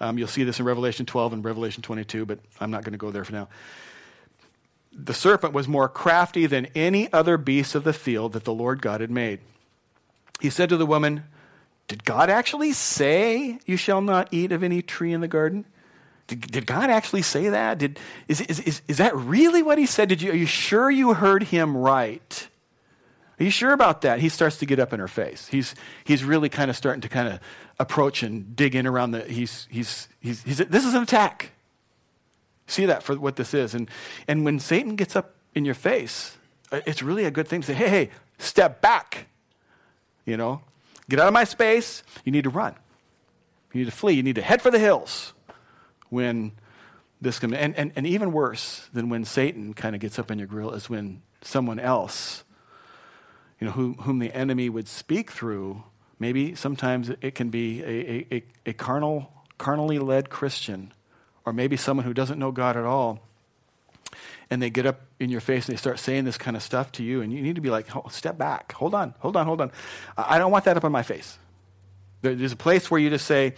[0.00, 2.98] Um, you'll see this in Revelation 12 and Revelation 22, but I'm not going to
[2.98, 3.48] go there for now.
[4.92, 8.80] The serpent was more crafty than any other beast of the field that the Lord
[8.80, 9.40] God had made.
[10.40, 11.24] He said to the woman,
[11.88, 15.64] Did God actually say you shall not eat of any tree in the garden?
[16.26, 17.78] Did, did God actually say that?
[17.78, 20.08] Did, is, is, is, is that really what he said?
[20.08, 22.48] Did you, are you sure you heard him right?
[23.38, 24.20] Are you sure about that?
[24.20, 25.48] He starts to get up in her face.
[25.48, 27.40] He's, he's really kind of starting to kind of
[27.78, 29.24] approach and dig in around the.
[29.24, 31.50] He's, he's, he's, he's, this is an attack.
[32.66, 33.74] See that for what this is.
[33.74, 33.90] And,
[34.28, 36.36] and when Satan gets up in your face,
[36.70, 39.26] uh, it's really a good thing to say, hey, hey, step back.
[40.24, 40.62] You know,
[41.08, 42.02] get out of my space.
[42.24, 42.74] You need to run.
[43.72, 44.14] You need to flee.
[44.14, 45.34] You need to head for the hills
[46.08, 46.52] when
[47.20, 47.54] this comes.
[47.54, 50.70] And, and, and even worse than when Satan kind of gets up in your grill
[50.70, 52.44] is when someone else
[53.60, 55.84] you know, whom, whom the enemy would speak through,
[56.18, 60.92] maybe sometimes it can be a, a, a carnal, carnally led Christian,
[61.44, 63.20] or maybe someone who doesn't know God at all.
[64.50, 66.92] and they get up in your face and they start saying this kind of stuff
[66.92, 69.60] to you, and you need to be like, step back, hold on, hold on, hold
[69.60, 69.70] on.
[70.16, 71.38] I don't want that up on my face.
[72.22, 73.54] There's a place where you just say,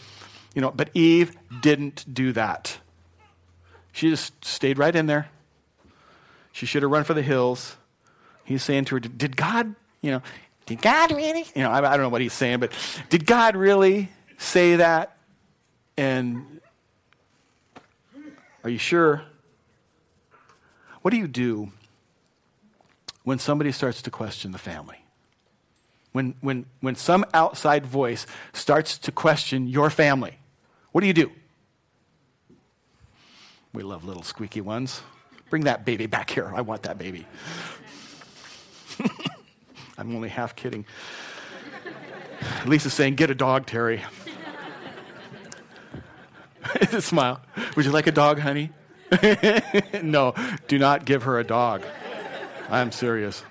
[0.54, 2.78] you know, but Eve didn't do that.
[3.92, 5.28] She just stayed right in there.
[6.52, 7.76] She should have run for the hills.
[8.44, 9.74] He's saying to her, Did God,
[10.06, 10.22] you know,
[10.66, 11.44] did God really?
[11.56, 12.70] You know, I, I don't know what he's saying, but
[13.08, 15.16] did God really say that?
[15.96, 16.60] And
[18.62, 19.22] are you sure?
[21.02, 21.72] What do you do
[23.24, 25.04] when somebody starts to question the family?
[26.12, 30.38] When, when, when some outside voice starts to question your family,
[30.92, 31.32] what do you do?
[33.72, 35.02] We love little squeaky ones.
[35.50, 36.52] Bring that baby back here.
[36.54, 37.26] I want that baby.
[39.98, 40.84] I'm only half kidding.
[42.66, 44.02] Lisa's saying, Get a dog, Terry.
[47.00, 47.40] Smile.
[47.76, 48.70] Would you like a dog, honey?
[50.02, 50.34] no,
[50.68, 51.82] do not give her a dog.
[52.68, 53.42] I'm serious.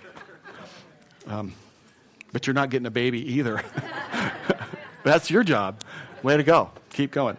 [1.27, 1.53] Um,
[2.31, 3.61] but you're not getting a baby either.
[5.03, 5.81] That's your job.
[6.23, 6.71] Way to go.
[6.89, 7.37] Keep going.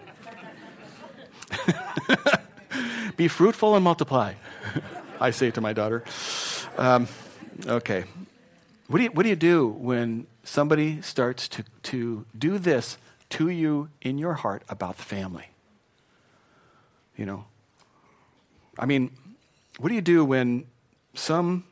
[3.17, 4.35] Be fruitful and multiply,
[5.21, 6.05] I say to my daughter.
[6.77, 7.09] Um,
[7.67, 8.05] okay.
[8.89, 12.99] What do, you, what do you do when somebody starts to, to do this
[13.31, 15.47] to you in your heart about the family?
[17.17, 17.45] You know,
[18.79, 19.11] I mean,
[19.79, 20.67] what do you do when
[21.15, 21.65] some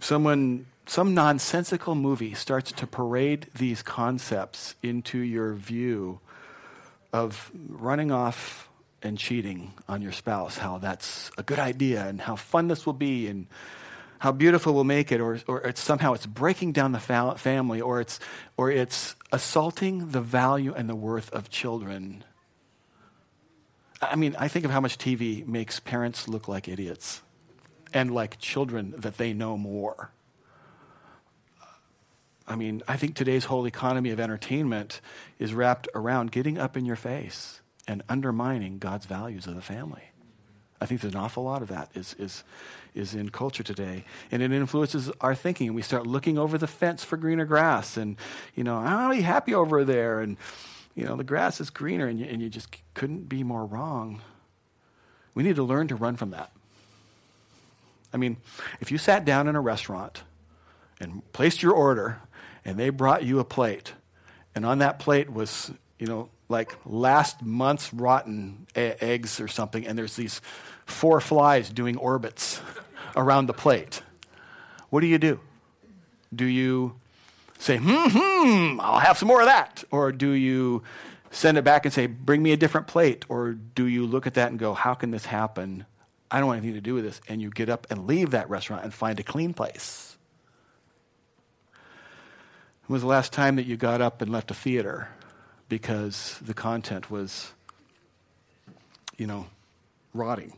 [0.00, 6.20] someone some nonsensical movie starts to parade these concepts into your view
[7.12, 8.68] of running off
[9.02, 12.94] and cheating on your spouse, how that's a good idea and how fun this will
[12.94, 13.46] be and
[14.18, 17.80] how beautiful we'll make it, or, or it's somehow it's breaking down the fa- family,
[17.80, 18.18] or it's,
[18.56, 22.24] or it's assaulting the value and the worth of children
[24.00, 27.22] I mean, I think of how much TV makes parents look like idiots
[27.92, 30.12] and like children that they know more.
[32.46, 35.00] I mean, I think today's whole economy of entertainment
[35.38, 40.07] is wrapped around getting up in your face and undermining God's values of the family.
[40.80, 42.44] I think there's an awful lot of that is, is,
[42.94, 44.04] is in culture today.
[44.30, 45.68] And it influences our thinking.
[45.68, 48.16] And we start looking over the fence for greener grass and,
[48.54, 50.20] you know, I'll be happy over there.
[50.20, 50.36] And,
[50.94, 54.20] you know, the grass is greener and you, and you just couldn't be more wrong.
[55.34, 56.52] We need to learn to run from that.
[58.12, 58.38] I mean,
[58.80, 60.22] if you sat down in a restaurant
[61.00, 62.20] and placed your order
[62.64, 63.92] and they brought you a plate,
[64.54, 69.86] and on that plate was, you know, like last month's rotten a- eggs or something,
[69.86, 70.40] and there's these
[70.86, 72.60] four flies doing orbits
[73.16, 74.02] around the plate,
[74.90, 75.40] what do you do?
[76.34, 76.94] Do you
[77.58, 79.84] say, hmm, hmm, I'll have some more of that?
[79.90, 80.82] Or do you
[81.30, 83.24] send it back and say, bring me a different plate?
[83.28, 85.84] Or do you look at that and go, how can this happen?
[86.30, 87.20] I don't want anything to do with this.
[87.28, 90.16] And you get up and leave that restaurant and find a clean place.
[92.86, 95.08] When was the last time that you got up and left a theater
[95.68, 97.52] because the content was,
[99.16, 99.46] you know,
[100.14, 100.54] rotting?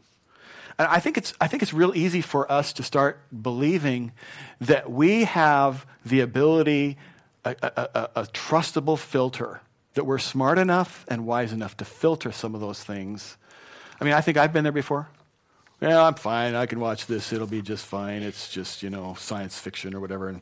[0.79, 4.13] And I think it's, I think it's real easy for us to start believing
[4.61, 6.97] that we have the ability,
[7.45, 9.61] a, a, a, a trustable filter,
[9.95, 13.37] that we're smart enough and wise enough to filter some of those things.
[14.01, 15.09] I mean, I think I've been there before.
[15.81, 16.55] Yeah, I'm fine.
[16.55, 17.33] I can watch this.
[17.33, 18.23] It'll be just fine.
[18.23, 20.29] It's just, you know, science fiction or whatever.
[20.29, 20.41] And,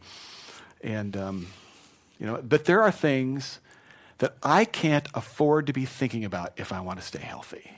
[0.83, 1.47] and um,
[2.19, 3.61] you know, but there are things
[4.19, 7.71] that I can't afford to be thinking about if I want to stay healthy.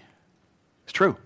[0.84, 1.16] It's true.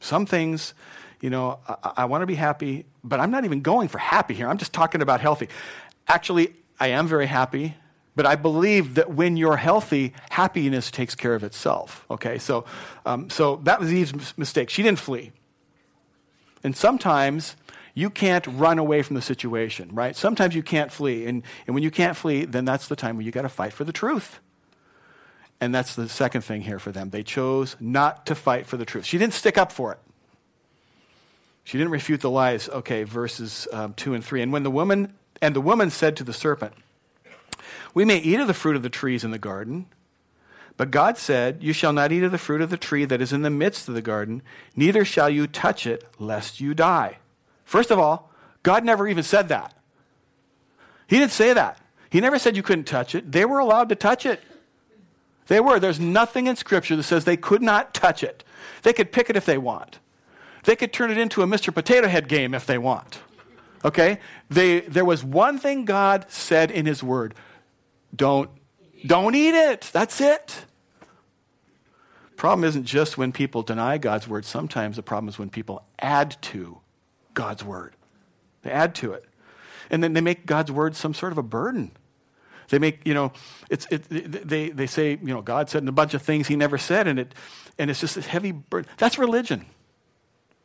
[0.00, 0.74] Some things,
[1.20, 4.34] you know, I, I want to be happy, but I'm not even going for happy
[4.34, 4.48] here.
[4.48, 5.48] I'm just talking about healthy.
[6.06, 7.74] Actually, I am very happy,
[8.14, 12.04] but I believe that when you're healthy, happiness takes care of itself.
[12.10, 12.64] Okay, so,
[13.06, 14.70] um, so that was Eve's mistake.
[14.70, 15.32] She didn't flee.
[16.64, 17.56] And sometimes
[17.98, 20.14] you can't run away from the situation, right?
[20.14, 21.26] Sometimes you can't flee.
[21.26, 23.72] And, and when you can't flee, then that's the time when you got to fight
[23.72, 24.38] for the truth.
[25.60, 27.10] And that's the second thing here for them.
[27.10, 29.04] They chose not to fight for the truth.
[29.04, 29.98] She didn't stick up for it.
[31.64, 32.68] She didn't refute the lies.
[32.68, 34.42] Okay, verses um, 2 and 3.
[34.42, 36.74] And when the woman, and the woman said to the serpent,
[37.94, 39.86] We may eat of the fruit of the trees in the garden.
[40.76, 43.32] But God said, You shall not eat of the fruit of the tree that is
[43.32, 44.42] in the midst of the garden,
[44.76, 47.18] neither shall you touch it, lest you die.
[47.68, 48.30] First of all,
[48.62, 49.74] God never even said that.
[51.06, 51.78] He didn't say that.
[52.08, 53.30] He never said you couldn't touch it.
[53.30, 54.40] They were allowed to touch it.
[55.48, 55.78] They were.
[55.78, 58.42] There's nothing in Scripture that says they could not touch it.
[58.84, 59.98] They could pick it if they want.
[60.64, 61.72] They could turn it into a Mr.
[61.72, 63.20] Potato Head game if they want.
[63.84, 64.18] Okay?
[64.48, 67.34] They, there was one thing God said in His Word
[68.16, 68.48] don't,
[69.04, 69.90] don't eat it.
[69.92, 70.64] That's it.
[72.38, 74.46] Problem isn't just when people deny God's word.
[74.46, 76.80] Sometimes the problem is when people add to
[77.38, 77.94] God's word.
[78.62, 79.24] They add to it.
[79.90, 81.92] And then they make God's word some sort of a burden.
[82.68, 83.32] They make, you know,
[83.70, 86.78] it's, it, they, they say, you know, God said a bunch of things he never
[86.78, 87.32] said, and, it,
[87.78, 88.90] and it's just this heavy burden.
[88.96, 89.66] That's religion.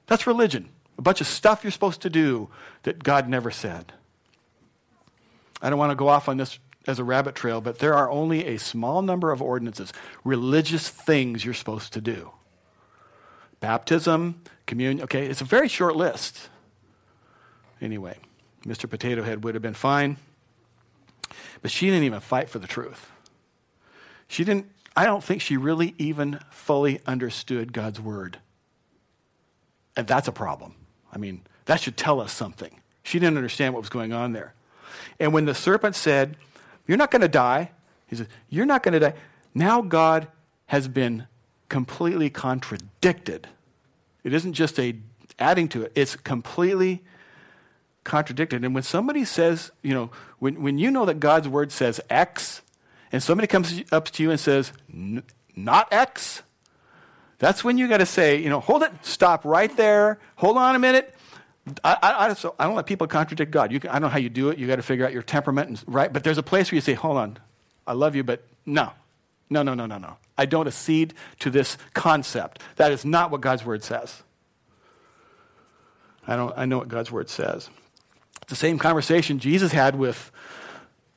[0.07, 0.69] That's religion.
[0.97, 2.49] A bunch of stuff you're supposed to do
[2.81, 3.93] that God never said.
[5.61, 6.57] I don't want to go off on this
[6.87, 9.93] as a rabbit trail, but there are only a small number of ordinances,
[10.23, 12.31] religious things you're supposed to do.
[13.59, 16.49] Baptism, communion, okay, it's a very short list.
[17.83, 18.17] Anyway,
[18.65, 18.89] Mr.
[18.89, 20.15] Potato Head would have been fine,
[21.61, 23.11] but she didn't even fight for the truth.
[24.29, 28.39] She didn't, I don't think she really even fully understood God's word.
[29.97, 30.75] And that's a problem.
[31.11, 32.79] I mean, that should tell us something.
[33.03, 34.53] She didn't understand what was going on there.
[35.19, 36.37] And when the serpent said,
[36.87, 37.71] You're not going to die,
[38.07, 39.13] he said, You're not going to die.
[39.53, 40.29] Now God
[40.67, 41.27] has been
[41.67, 43.49] completely contradicted.
[44.23, 44.95] It isn't just a
[45.37, 47.03] adding to it, it's completely
[48.03, 48.63] contradicted.
[48.63, 52.61] And when somebody says, you know, when, when you know that God's word says X,
[53.11, 54.73] and somebody comes up to you and says,
[55.55, 56.43] not X,
[57.39, 60.75] that's when you got to say, you know, hold it, stop right there, hold on
[60.75, 61.13] a minute.
[61.83, 63.69] I, I, so I don't let people contradict God.
[63.69, 64.57] Can, I don't know how you do it.
[64.57, 66.11] You got to figure out your temperament, and, right?
[66.11, 67.37] But there's a place where you say, hold on,
[67.87, 68.91] I love you, but no,
[69.49, 70.17] no, no, no, no, no.
[70.37, 72.61] I don't accede to this concept.
[72.77, 74.23] That is not what God's word says.
[76.25, 77.69] I, don't, I know what God's word says.
[78.53, 80.31] The same conversation Jesus had with,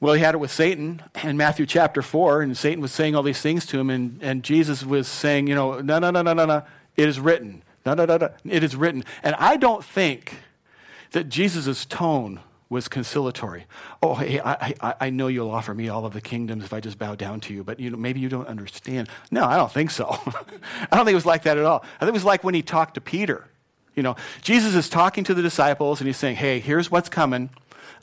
[0.00, 3.22] well, he had it with Satan in Matthew chapter 4, and Satan was saying all
[3.22, 6.32] these things to him, and, and Jesus was saying, you know, no, no, no, no,
[6.32, 6.62] no, no,
[6.96, 7.62] it is written.
[7.84, 9.04] No, no, no, no, it is written.
[9.22, 10.38] And I don't think
[11.10, 13.66] that Jesus' tone was conciliatory.
[14.02, 16.80] Oh, hey, I, I, I know you'll offer me all of the kingdoms if I
[16.80, 19.10] just bow down to you, but you know, maybe you don't understand.
[19.30, 20.06] No, I don't think so.
[20.90, 21.84] I don't think it was like that at all.
[21.96, 23.46] I think it was like when he talked to Peter.
[23.96, 27.50] You know, Jesus is talking to the disciples and he's saying, hey, here's what's coming.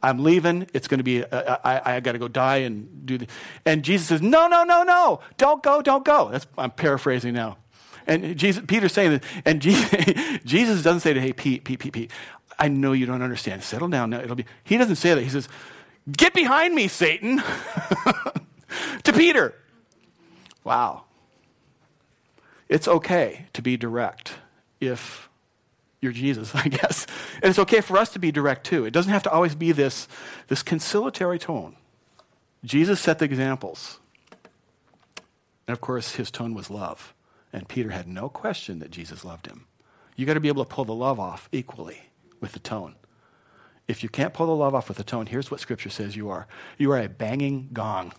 [0.02, 0.68] I'm leaving.
[0.74, 3.28] It's going to be, uh, I, I got to go die and do the.
[3.66, 5.22] And Jesus says, no, no, no, no.
[5.38, 6.30] Don't go, don't go.
[6.30, 7.58] That's, I'm paraphrasing now.
[8.06, 9.62] And Jesus, Peter's saying this, and
[10.46, 12.12] Jesus doesn't say to, hey, Pete, Pete, Pete, Pete,
[12.60, 13.64] I know you don't understand.
[13.64, 14.20] Settle down now.
[14.20, 15.22] It'll be, he doesn't say that.
[15.22, 15.48] He says,
[16.12, 17.41] get behind me, Satan,
[19.04, 19.56] to Peter.
[20.64, 21.06] Wow.
[22.68, 24.36] It's okay to be direct
[24.82, 25.30] if
[26.04, 27.08] you're Jesus, I guess.
[27.41, 28.86] And it's okay for us to be direct too.
[28.86, 30.08] It doesn't have to always be this,
[30.47, 31.78] this conciliatory tone.
[32.64, 33.99] Jesus set the examples.
[35.68, 37.14] And of course, his tone was love.
[37.51, 39.66] And Peter had no question that Jesus loved him.
[40.16, 42.01] You got to be able to pull the love off equally
[42.39, 42.95] with the tone.
[43.88, 46.30] If you can't pull the love off with the tone, here's what Scripture says you
[46.30, 46.47] are
[46.78, 48.14] you are a banging gong,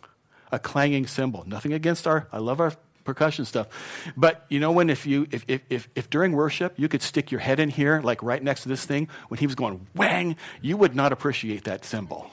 [0.53, 1.45] a clanging cymbal.
[1.47, 2.72] Nothing against our, I love our
[3.05, 3.68] percussion stuff.
[4.16, 7.30] But you know when if you if, if, if, if, during worship you could stick
[7.30, 10.36] your head in here, like right next to this thing, when he was going wang,
[10.61, 12.30] you would not appreciate that cymbal.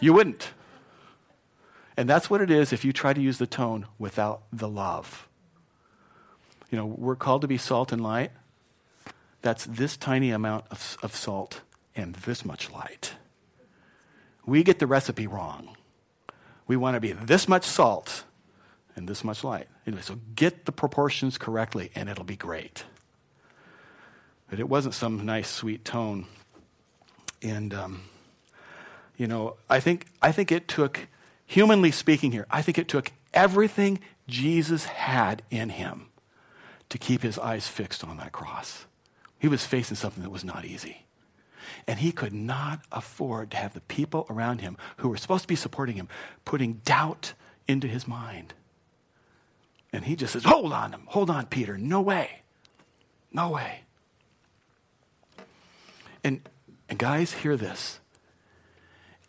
[0.00, 0.52] you wouldn't.
[1.96, 5.28] And that's what it is if you try to use the tone without the love.
[6.70, 8.30] You know, we're called to be salt and light.
[9.42, 11.62] That's this tiny amount of, of salt
[11.96, 13.14] and this much light.
[14.46, 15.76] We get the recipe wrong.
[16.66, 18.24] We want to be this much salt
[18.98, 19.68] and this much light.
[19.86, 22.84] Anyway, so get the proportions correctly and it'll be great.
[24.50, 26.26] But it wasn't some nice, sweet tone.
[27.40, 28.02] And, um,
[29.16, 31.06] you know, I think, I think it took,
[31.46, 36.06] humanly speaking here, I think it took everything Jesus had in him
[36.88, 38.86] to keep his eyes fixed on that cross.
[39.38, 41.06] He was facing something that was not easy.
[41.86, 45.48] And he could not afford to have the people around him who were supposed to
[45.48, 46.08] be supporting him
[46.44, 47.34] putting doubt
[47.68, 48.54] into his mind.
[49.92, 51.78] And he just says, Hold on, hold on, Peter.
[51.78, 52.42] No way.
[53.32, 53.80] No way.
[56.24, 56.40] And,
[56.88, 58.00] and guys, hear this.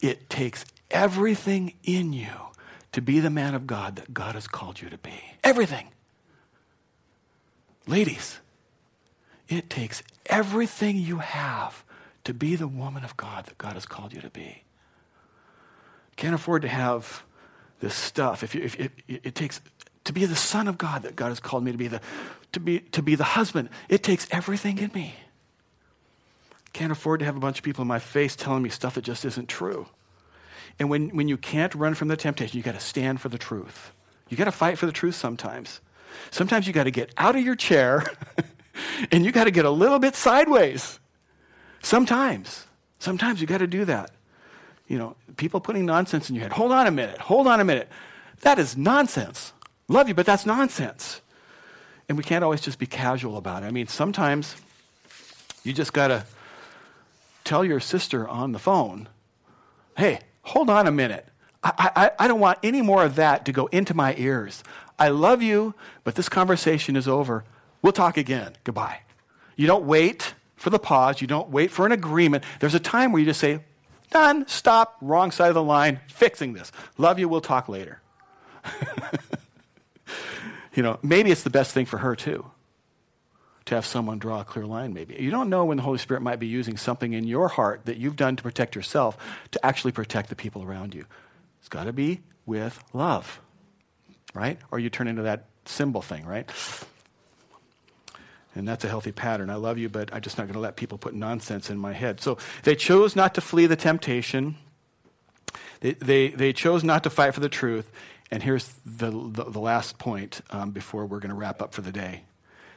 [0.01, 2.30] It takes everything in you
[2.91, 5.14] to be the man of God that God has called you to be.
[5.43, 5.89] Everything.
[7.86, 8.39] Ladies,
[9.47, 11.84] it takes everything you have
[12.24, 14.64] to be the woman of God that God has called you to be.
[16.16, 17.24] Can't afford to have
[17.80, 18.43] this stuff.
[18.43, 19.62] If, you, if it, it takes
[20.10, 22.01] to be the son of God that God has called me to be, the,
[22.51, 23.70] to be, to be the husband.
[23.89, 25.14] It takes everything in me.
[26.74, 29.03] Can't afford to have a bunch of people in my face telling me stuff that
[29.03, 29.86] just isn't true.
[30.80, 33.38] And when, when you can't run from the temptation, you got to stand for the
[33.38, 33.91] truth.
[34.30, 35.80] You got to fight for the truth sometimes.
[36.32, 38.03] Sometimes you got to get out of your chair
[39.12, 40.99] and you got to get a little bit sideways.
[41.84, 42.66] Sometimes.
[42.97, 44.10] Sometimes you got to do that.
[44.88, 46.53] You know, people putting nonsense in your head.
[46.53, 47.20] Hold on a minute.
[47.20, 47.89] Hold on a minute.
[48.41, 49.53] That is nonsense.
[49.89, 51.21] Love you, but that's nonsense.
[52.07, 53.67] and we can't always just be casual about it.
[53.67, 54.55] I mean, sometimes
[55.63, 56.25] you just got to
[57.43, 59.07] tell your sister on the phone,
[59.97, 61.27] hey, hold on a minute.
[61.63, 64.63] I, I, I don't want any more of that to go into my ears.
[64.97, 67.43] I love you, but this conversation is over.
[67.81, 68.53] We'll talk again.
[68.63, 69.01] Goodbye.
[69.55, 71.21] You don't wait for the pause.
[71.21, 72.43] You don't wait for an agreement.
[72.59, 73.59] There's a time where you just say,
[74.09, 76.71] done, stop, wrong side of the line, fixing this.
[76.97, 78.01] Love you, we'll talk later.
[80.80, 82.49] you know, maybe it's the best thing for her too
[83.65, 85.13] to have someone draw a clear line, maybe.
[85.19, 87.97] You don't know when the Holy Spirit might be using something in your heart that
[87.97, 89.17] you've done to protect yourself
[89.51, 91.03] to actually protect the people around you.
[91.59, 93.41] It's got to be with love,
[94.34, 94.57] right?
[94.71, 96.49] Or you turn into that cymbal thing, right?
[98.55, 99.49] And that's a healthy pattern.
[99.49, 101.91] I love you, but I'm just not going to let people put nonsense in my
[101.91, 102.21] head.
[102.21, 104.55] So they chose not to flee the temptation.
[105.82, 107.91] They, they, they chose not to fight for the truth.
[108.32, 111.82] And here's the, the, the last point um, before we're going to wrap up for
[111.82, 112.23] the day.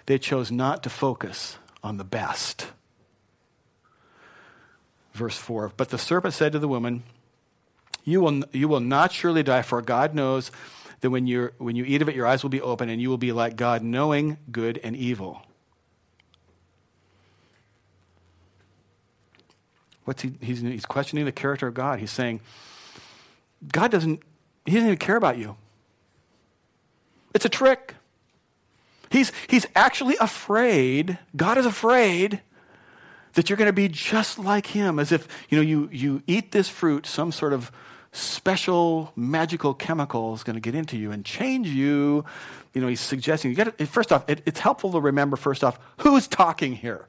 [0.06, 2.68] They chose not to focus on the best.
[5.12, 7.02] Verse 4 But the serpent said to the woman,
[8.04, 10.50] You will, you will not surely die, for God knows
[11.00, 13.10] that when, you when you eat of it, your eyes will be open, and you
[13.10, 15.42] will be like God, knowing good and evil.
[20.04, 22.00] What's he, he's, he's questioning the character of God.
[22.00, 22.40] He's saying,
[23.70, 24.22] God doesn't,
[24.64, 25.56] he doesn't even care about you.
[27.34, 27.94] It's a trick.
[29.10, 32.40] He's, he's actually afraid, God is afraid
[33.34, 36.52] that you're going to be just like him, as if, you know, you, you eat
[36.52, 37.72] this fruit, some sort of
[38.12, 42.24] special magical chemical is going to get into you and change you.
[42.74, 45.64] You know, he's suggesting, you got to, first off, it, it's helpful to remember, first
[45.64, 47.06] off, who's talking here?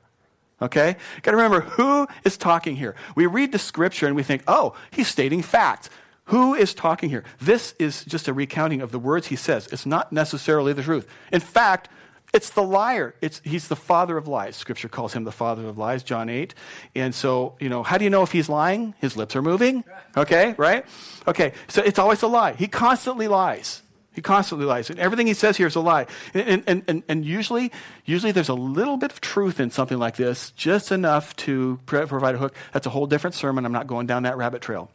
[0.61, 0.95] Okay?
[1.21, 2.95] Got to remember who is talking here.
[3.15, 5.89] We read the scripture and we think, oh, he's stating facts.
[6.25, 7.23] Who is talking here?
[7.41, 9.67] This is just a recounting of the words he says.
[9.71, 11.07] It's not necessarily the truth.
[11.31, 11.89] In fact,
[12.33, 13.13] it's the liar.
[13.21, 14.55] It's, he's the father of lies.
[14.55, 16.55] Scripture calls him the father of lies, John 8.
[16.95, 18.95] And so, you know, how do you know if he's lying?
[18.99, 19.83] His lips are moving.
[20.17, 20.85] Okay, right?
[21.27, 22.53] Okay, so it's always a lie.
[22.53, 23.83] He constantly lies.
[24.13, 24.89] He constantly lies.
[24.89, 26.07] And everything he says here is a lie.
[26.33, 27.71] And, and, and, and usually,
[28.05, 32.35] usually there's a little bit of truth in something like this, just enough to provide
[32.35, 32.55] a hook.
[32.71, 33.65] That's a whole different sermon.
[33.65, 34.89] I'm not going down that rabbit trail.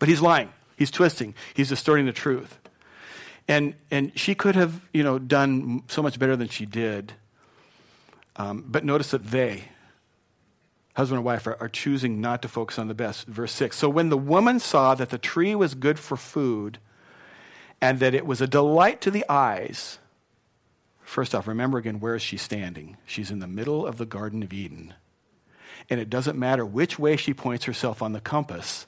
[0.00, 0.50] But he's lying.
[0.76, 1.36] He's twisting.
[1.54, 2.58] He's distorting the truth.
[3.46, 7.12] And, and she could have, you know, done so much better than she did.
[8.34, 9.64] Um, but notice that they,
[10.96, 13.28] husband and wife, are, are choosing not to focus on the best.
[13.28, 13.76] Verse 6.
[13.76, 16.78] So when the woman saw that the tree was good for food,
[17.80, 19.98] and that it was a delight to the eyes.
[21.02, 22.96] First off, remember again, where is she standing?
[23.06, 24.94] She's in the middle of the Garden of Eden.
[25.88, 28.86] And it doesn't matter which way she points herself on the compass,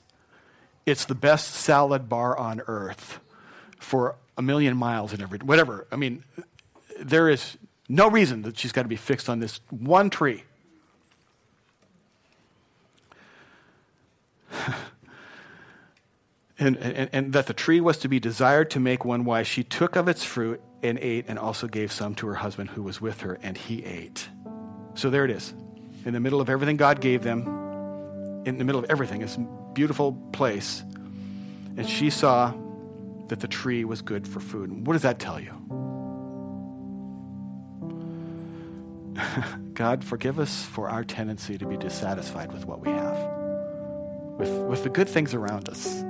[0.85, 3.19] it's the best salad bar on earth
[3.79, 5.87] for a million miles and every whatever.
[5.91, 6.23] I mean,
[6.99, 7.57] there is
[7.89, 10.43] no reason that she's got to be fixed on this one tree.
[16.59, 19.63] and, and, and, that the tree was to be desired to make one wise, she
[19.63, 23.01] took of its fruit and ate, and also gave some to her husband who was
[23.01, 24.29] with her, and he ate.
[24.95, 25.53] So there it is.
[26.05, 27.62] In the middle of everything God gave them,
[28.45, 29.37] in the middle of everything, this
[29.73, 30.83] beautiful place,
[31.77, 32.53] and she saw
[33.27, 34.85] that the tree was good for food.
[34.85, 35.53] What does that tell you?
[39.73, 43.17] God, forgive us for our tendency to be dissatisfied with what we have,
[44.37, 46.03] with, with the good things around us.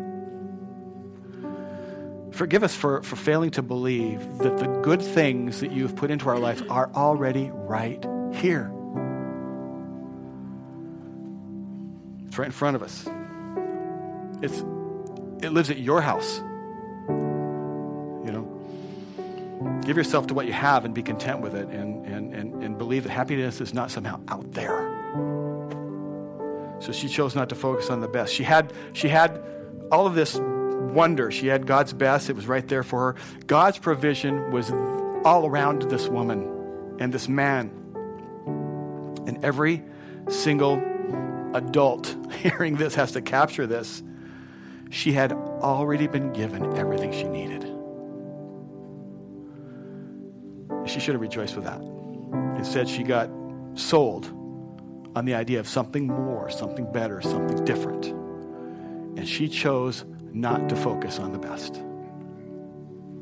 [2.31, 6.27] Forgive us for, for failing to believe that the good things that you've put into
[6.29, 8.03] our life are already right
[8.33, 8.71] here.
[12.33, 13.07] It's right in front of us.
[14.41, 14.65] It's,
[15.45, 16.39] it lives at your house.
[17.07, 19.81] You know?
[19.85, 22.75] Give yourself to what you have and be content with it and, and, and, and
[22.75, 24.79] believe that happiness is not somehow out there.
[26.79, 28.33] So she chose not to focus on the best.
[28.33, 29.39] She had, she had
[29.91, 31.29] all of this wonder.
[31.29, 33.15] She had God's best, it was right there for her.
[33.45, 34.71] God's provision was
[35.23, 37.69] all around this woman and this man.
[39.27, 39.83] And every
[40.29, 40.81] single
[41.53, 44.03] adult hearing this has to capture this.
[44.89, 47.63] She had already been given everything she needed.
[50.85, 51.81] She should have rejoiced with that.
[52.57, 53.29] Instead, she got
[53.75, 54.25] sold
[55.15, 58.07] on the idea of something more, something better, something different.
[59.17, 61.81] And she chose not to focus on the best.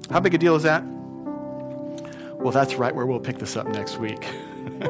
[0.10, 0.84] How big a deal is that?
[2.40, 4.26] Well, that's right where we'll pick this up next week.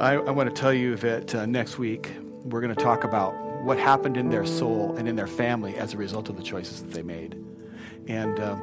[0.00, 2.10] I, I, want to tell you that uh, next week
[2.44, 5.94] we're going to talk about what happened in their soul and in their family as
[5.94, 7.34] a result of the choices that they made.
[8.06, 8.56] And uh,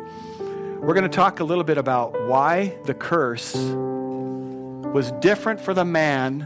[0.79, 5.86] we're going to talk a little bit about why the curse was different for the
[5.86, 6.39] man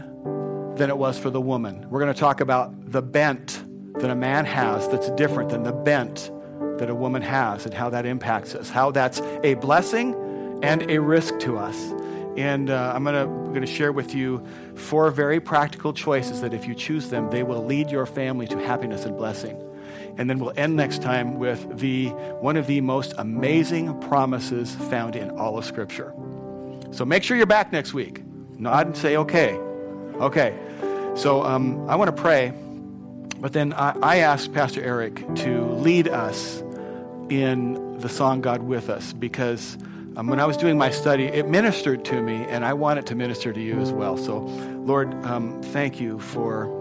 [0.76, 1.88] than it was for the woman.
[1.90, 3.62] We're going to talk about the bent
[3.98, 6.30] that a man has that's different than the bent
[6.78, 10.14] that a woman has and how that impacts us, how that's a blessing
[10.62, 11.92] and a risk to us.
[12.36, 16.74] And uh, I'm going to share with you four very practical choices that if you
[16.74, 19.62] choose them, they will lead your family to happiness and blessing.
[20.18, 22.08] And then we'll end next time with the,
[22.40, 26.12] one of the most amazing promises found in all of Scripture.
[26.90, 28.22] So make sure you're back next week.
[28.58, 29.54] Nod and say, okay.
[30.20, 30.58] Okay.
[31.14, 32.52] So um, I want to pray,
[33.38, 36.62] but then I, I asked Pastor Eric to lead us
[37.30, 39.78] in the song God with Us because
[40.16, 43.06] um, when I was doing my study, it ministered to me, and I want it
[43.06, 44.16] to minister to you as well.
[44.16, 46.72] So, Lord, um, thank you for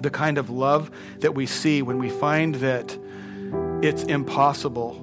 [0.00, 2.96] the kind of love that we see when we find that
[3.82, 4.94] it's impossible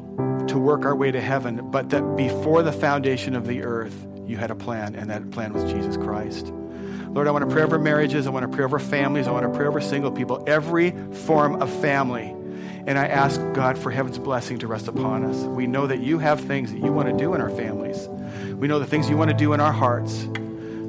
[0.47, 4.37] to work our way to heaven, but that before the foundation of the earth, you
[4.37, 6.47] had a plan, and that plan was Jesus Christ.
[7.09, 8.25] Lord, I want to pray over marriages.
[8.25, 9.27] I want to pray over families.
[9.27, 12.33] I want to pray over single people, every form of family.
[12.87, 15.37] And I ask God for heaven's blessing to rest upon us.
[15.43, 18.07] We know that you have things that you want to do in our families.
[18.55, 20.27] We know the things you want to do in our hearts.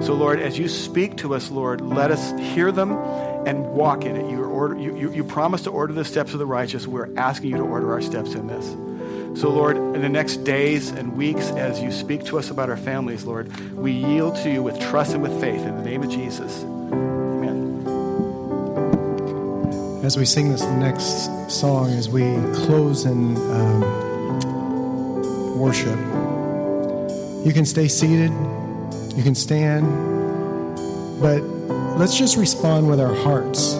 [0.04, 2.92] So, Lord, as you speak to us, Lord, let us hear them
[3.46, 4.30] and walk in it.
[4.30, 6.86] You, order, you, you, you promise to order the steps of the righteous.
[6.86, 8.66] We're asking you to order our steps in this.
[9.40, 12.76] So, Lord, in the next days and weeks, as you speak to us about our
[12.76, 16.10] families, Lord, we yield to you with trust and with faith in the name of
[16.10, 16.64] Jesus.
[20.02, 22.22] As we sing this next song, as we
[22.66, 23.80] close in um,
[25.58, 25.98] worship,
[27.46, 28.32] you can stay seated,
[29.16, 29.86] you can stand,
[31.20, 31.40] but
[31.98, 33.74] let's just respond with our hearts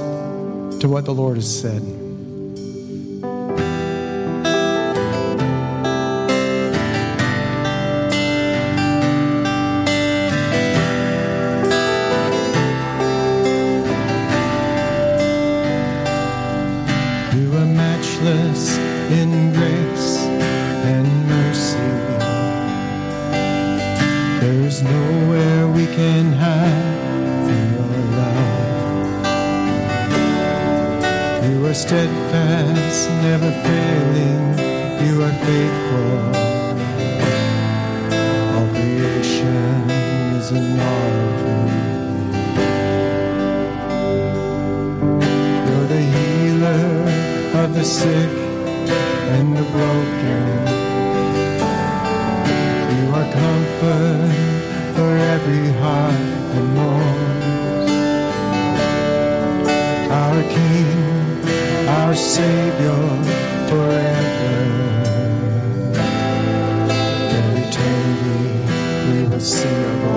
[0.81, 1.83] to what the Lord has said.
[48.91, 50.45] and the broken.
[52.97, 54.33] You are comfort
[54.95, 57.91] for every heart that mourns.
[60.21, 63.03] Our King, our Savior
[63.69, 64.55] forever.
[67.37, 68.43] In eternity
[69.09, 70.12] we will see of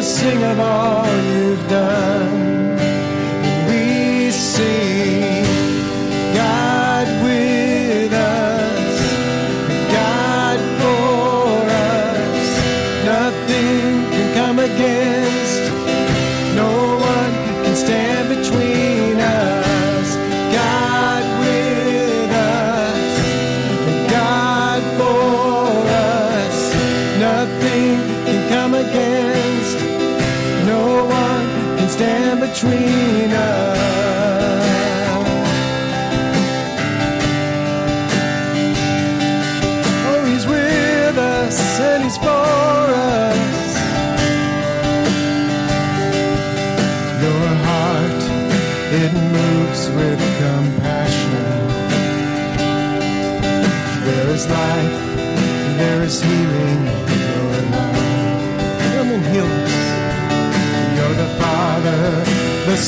[0.00, 2.76] will sing of all you've done.
[3.68, 4.89] We sing.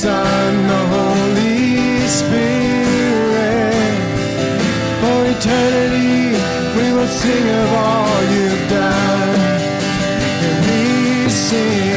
[0.03, 3.73] Son, the Holy Spirit.
[5.01, 6.35] For eternity,
[6.77, 9.39] we will sing of all you've done.
[10.47, 11.92] And we sing.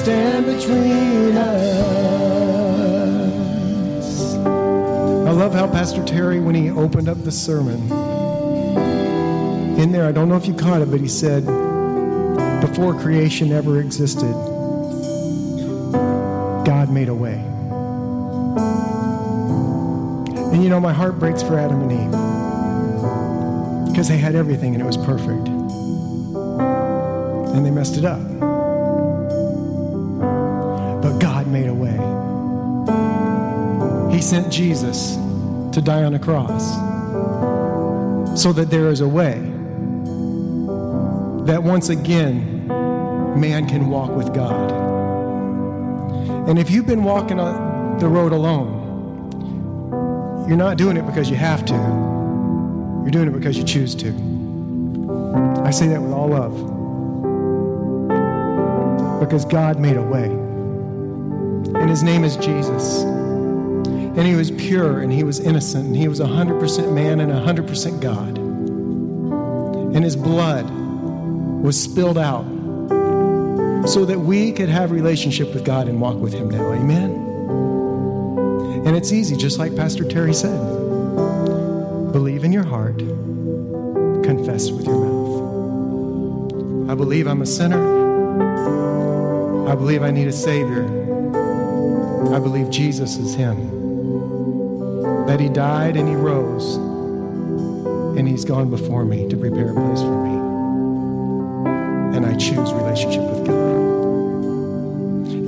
[0.00, 2.00] Stand between us.
[4.34, 7.82] I love how Pastor Terry, when he opened up the sermon,
[9.78, 11.44] in there, I don't know if you caught it, but he said,
[12.62, 14.32] before creation ever existed,
[16.64, 17.34] God made a way.
[20.52, 22.10] And you know, my heart breaks for Adam and Eve
[23.92, 25.48] because they had everything and it was perfect.
[27.54, 28.49] And they messed it up.
[34.20, 35.16] He sent Jesus
[35.72, 36.74] to die on a cross
[38.38, 39.32] so that there is a way
[41.46, 42.68] that once again
[43.40, 44.72] man can walk with God.
[46.50, 48.76] And if you've been walking on the road alone,
[50.46, 51.72] you're not doing it because you have to.
[51.72, 54.08] You're doing it because you choose to.
[55.64, 56.52] I say that with all love.
[59.18, 60.26] Because God made a way.
[61.80, 63.02] And his name is Jesus.
[64.16, 68.00] And he was pure and he was innocent and he was 100% man and 100%
[68.00, 68.38] God.
[69.94, 70.68] And his blood
[71.62, 72.44] was spilled out
[73.88, 76.72] so that we could have relationship with God and walk with him now.
[76.72, 77.12] Amen.
[78.86, 80.58] And it's easy, just like Pastor Terry said.
[82.12, 85.20] Believe in your heart, confess with your mouth.
[86.90, 88.00] I believe I'm a sinner.
[89.68, 90.84] I believe I need a Savior.
[92.34, 93.79] I believe Jesus is Him.
[95.30, 100.00] That He died and He rose, and He's gone before me to prepare a place
[100.00, 100.34] for me.
[102.16, 103.70] And I choose relationship with God.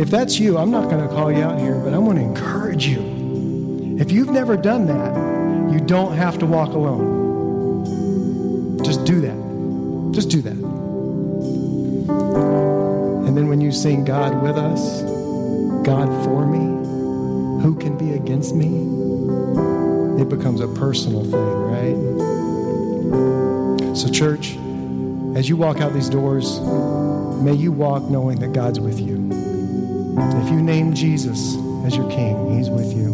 [0.01, 2.25] If that's you, I'm not going to call you out here, but I want to
[2.25, 3.97] encourage you.
[3.99, 5.17] If you've never done that,
[5.73, 7.83] you don't have to walk alone.
[8.85, 9.37] Just do that.
[10.15, 10.53] Just do that.
[13.27, 15.03] And then when you sing God with us,
[15.85, 19.02] God for me, who can be against me?
[20.23, 21.97] It becomes a personal thing, right?
[23.97, 24.57] So, church,
[25.37, 26.61] as you walk out these doors,
[27.43, 29.17] may you walk knowing that God's with you.
[30.17, 33.13] If you name Jesus as your king, he's with you,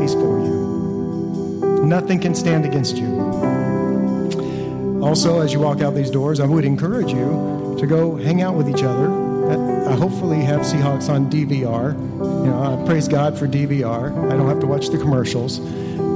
[0.00, 1.82] he's for you.
[1.84, 3.18] Nothing can stand against you.
[5.02, 8.54] Also, as you walk out these doors, I would encourage you to go hang out
[8.54, 9.10] with each other.
[9.88, 11.94] I hopefully have Seahawks on DVR.
[11.94, 14.12] You know, I praise God for DVR.
[14.30, 15.60] I don't have to watch the commercials.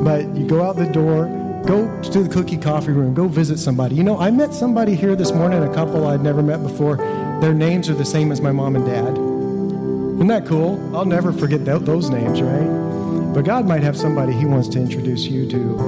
[0.02, 1.26] But you go out the door,
[1.64, 3.94] go to the cookie coffee room, go visit somebody.
[3.94, 6.96] You know, I met somebody here this morning, a couple I'd never met before.
[7.40, 9.16] Their names are the same as my mom and dad.
[10.16, 10.96] Isn't that cool?
[10.96, 13.32] I'll never forget th- those names, right?
[13.32, 15.78] But God might have somebody He wants to introduce you to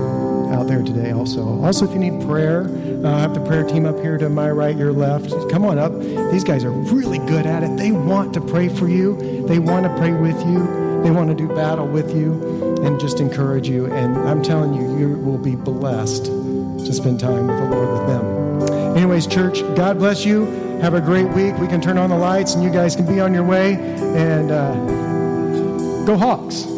[0.54, 1.60] out there today also.
[1.64, 2.68] Also, if you need prayer,
[3.04, 5.30] uh, I have the prayer team up here to my right, your left.
[5.50, 5.92] Come on up.
[6.30, 7.76] These guys are really good at it.
[7.76, 9.16] They want to pray for you,
[9.48, 13.20] they want to pray with you, they want to do battle with you and just
[13.20, 13.86] encourage you.
[13.86, 18.06] And I'm telling you, you will be blessed to spend time with the Lord with
[18.06, 18.96] them.
[18.96, 20.44] Anyways, church, God bless you.
[20.80, 21.56] Have a great week.
[21.58, 23.74] We can turn on the lights and you guys can be on your way.
[23.74, 26.73] And uh, go Hawks.